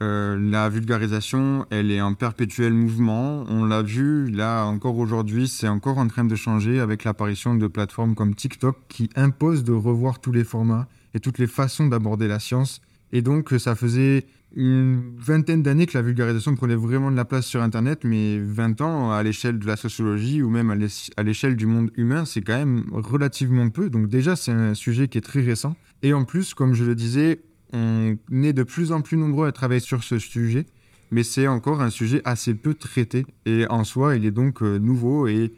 Euh, 0.03 0.39
la 0.39 0.69
vulgarisation, 0.69 1.65
elle 1.71 1.91
est 1.91 2.03
en 2.03 2.12
perpétuel 2.12 2.75
mouvement. 2.75 3.47
On 3.49 3.65
l'a 3.65 3.81
vu, 3.81 4.31
là 4.31 4.65
encore 4.67 4.99
aujourd'hui, 4.99 5.49
c'est 5.49 5.69
encore 5.69 5.97
en 5.97 6.07
train 6.07 6.25
de 6.25 6.35
changer 6.35 6.81
avec 6.81 7.05
l'apparition 7.05 7.55
de 7.55 7.67
plateformes 7.67 8.15
comme 8.15 8.35
TikTok 8.35 8.77
qui 8.89 9.09
imposent 9.17 9.65
de 9.65 9.73
revoir 9.73 10.21
tous 10.21 10.33
les 10.33 10.45
formats 10.45 10.87
toutes 11.20 11.38
les 11.38 11.46
façons 11.46 11.87
d'aborder 11.87 12.29
la 12.29 12.38
science. 12.38 12.81
Et 13.12 13.22
donc, 13.22 13.55
ça 13.59 13.74
faisait 13.74 14.26
une 14.55 15.14
vingtaine 15.18 15.62
d'années 15.62 15.87
que 15.87 15.96
la 15.96 16.02
vulgarisation 16.02 16.55
prenait 16.55 16.76
vraiment 16.76 17.11
de 17.11 17.16
la 17.16 17.24
place 17.24 17.46
sur 17.46 17.62
Internet, 17.62 18.05
mais 18.05 18.38
20 18.38 18.81
ans 18.81 19.12
à 19.12 19.22
l'échelle 19.22 19.59
de 19.59 19.66
la 19.66 19.76
sociologie 19.76 20.42
ou 20.42 20.48
même 20.48 20.70
à 20.70 21.22
l'échelle 21.22 21.57
du 21.57 21.66
monde 21.66 21.90
humain, 21.96 22.24
c'est 22.24 22.40
quand 22.40 22.57
même 22.57 22.85
relativement 22.92 23.68
peu. 23.68 23.90
Donc 23.90 24.09
déjà, 24.09 24.35
c'est 24.35 24.52
un 24.52 24.74
sujet 24.74 25.09
qui 25.09 25.18
est 25.18 25.22
très 25.22 25.42
récent. 25.42 25.76
Et 26.02 26.14
en 26.14 26.24
plus, 26.24 26.55
comme 26.55 26.74
je 26.74 26.85
le 26.85 26.94
disais, 26.94 27.42
on 27.72 28.16
est 28.42 28.52
de 28.52 28.62
plus 28.62 28.92
en 28.92 29.02
plus 29.02 29.16
nombreux 29.16 29.46
à 29.46 29.52
travailler 29.52 29.81
sur 29.81 30.02
ce 30.02 30.18
sujet, 30.18 30.66
mais 31.11 31.22
c'est 31.22 31.48
encore 31.48 31.83
un 31.83 31.90
sujet 31.90 32.22
assez 32.24 32.55
peu 32.55 32.74
traité. 32.74 33.26
Et 33.44 33.66
en 33.68 33.85
soi, 33.85 34.16
il 34.16 34.24
est 34.24 34.31
donc 34.31 34.62
euh, 34.62 34.79
nouveau 34.79 35.26
et 35.26 35.52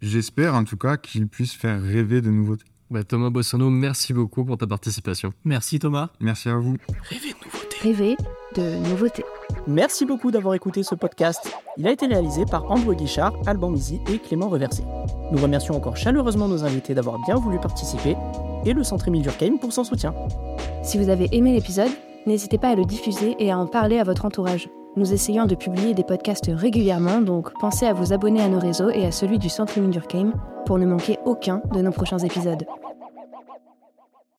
j'espère 0.00 0.54
en 0.54 0.64
tout 0.64 0.76
cas 0.76 0.96
qu'il 0.96 1.28
puisse 1.28 1.52
faire 1.52 1.82
rêver 1.82 2.20
de 2.20 2.30
nouveautés. 2.30 2.64
Bah, 2.90 3.04
Thomas 3.04 3.28
Bossano, 3.30 3.68
merci 3.68 4.14
beaucoup 4.14 4.44
pour 4.44 4.56
ta 4.56 4.66
participation. 4.66 5.32
Merci 5.44 5.78
Thomas. 5.78 6.08
Merci 6.20 6.48
à 6.48 6.56
vous. 6.56 6.76
Rêver 7.10 7.34
de 7.34 7.44
nouveautés. 7.44 7.78
Rêver 7.82 8.16
de 8.56 8.88
nouveautés. 8.88 9.24
Merci 9.66 10.06
beaucoup 10.06 10.30
d'avoir 10.30 10.54
écouté 10.54 10.82
ce 10.82 10.94
podcast. 10.94 11.54
Il 11.76 11.86
a 11.86 11.92
été 11.92 12.06
réalisé 12.06 12.44
par 12.46 12.70
Andrew 12.70 12.94
Guichard, 12.94 13.34
Alban 13.46 13.70
Mizi 13.70 14.00
et 14.10 14.18
Clément 14.18 14.48
Reversé. 14.48 14.82
Nous 15.30 15.38
remercions 15.38 15.76
encore 15.76 15.96
chaleureusement 15.98 16.48
nos 16.48 16.64
invités 16.64 16.94
d'avoir 16.94 17.18
bien 17.26 17.36
voulu 17.36 17.58
participer 17.60 18.16
et 18.64 18.72
le 18.72 18.82
Centre 18.82 19.08
Émile 19.08 19.22
Durkheim 19.22 19.58
pour 19.58 19.72
son 19.72 19.84
soutien. 19.84 20.14
Si 20.82 20.96
vous 20.96 21.10
avez 21.10 21.28
aimé 21.32 21.52
l'épisode, 21.52 21.90
n'hésitez 22.26 22.56
pas 22.56 22.70
à 22.70 22.74
le 22.74 22.84
diffuser 22.84 23.36
et 23.38 23.50
à 23.50 23.58
en 23.58 23.66
parler 23.66 23.98
à 23.98 24.04
votre 24.04 24.24
entourage. 24.24 24.70
Nous 24.98 25.12
essayons 25.12 25.46
de 25.46 25.54
publier 25.54 25.94
des 25.94 26.02
podcasts 26.02 26.50
régulièrement, 26.52 27.20
donc 27.20 27.52
pensez 27.60 27.86
à 27.86 27.92
vous 27.92 28.12
abonner 28.12 28.42
à 28.42 28.48
nos 28.48 28.58
réseaux 28.58 28.90
et 28.90 29.06
à 29.06 29.12
celui 29.12 29.38
du 29.38 29.48
Centre 29.48 29.78
Durkheim 29.78 30.32
pour 30.66 30.76
ne 30.76 30.86
manquer 30.86 31.20
aucun 31.24 31.62
de 31.72 31.80
nos 31.80 31.92
prochains 31.92 32.18
épisodes. 32.18 32.66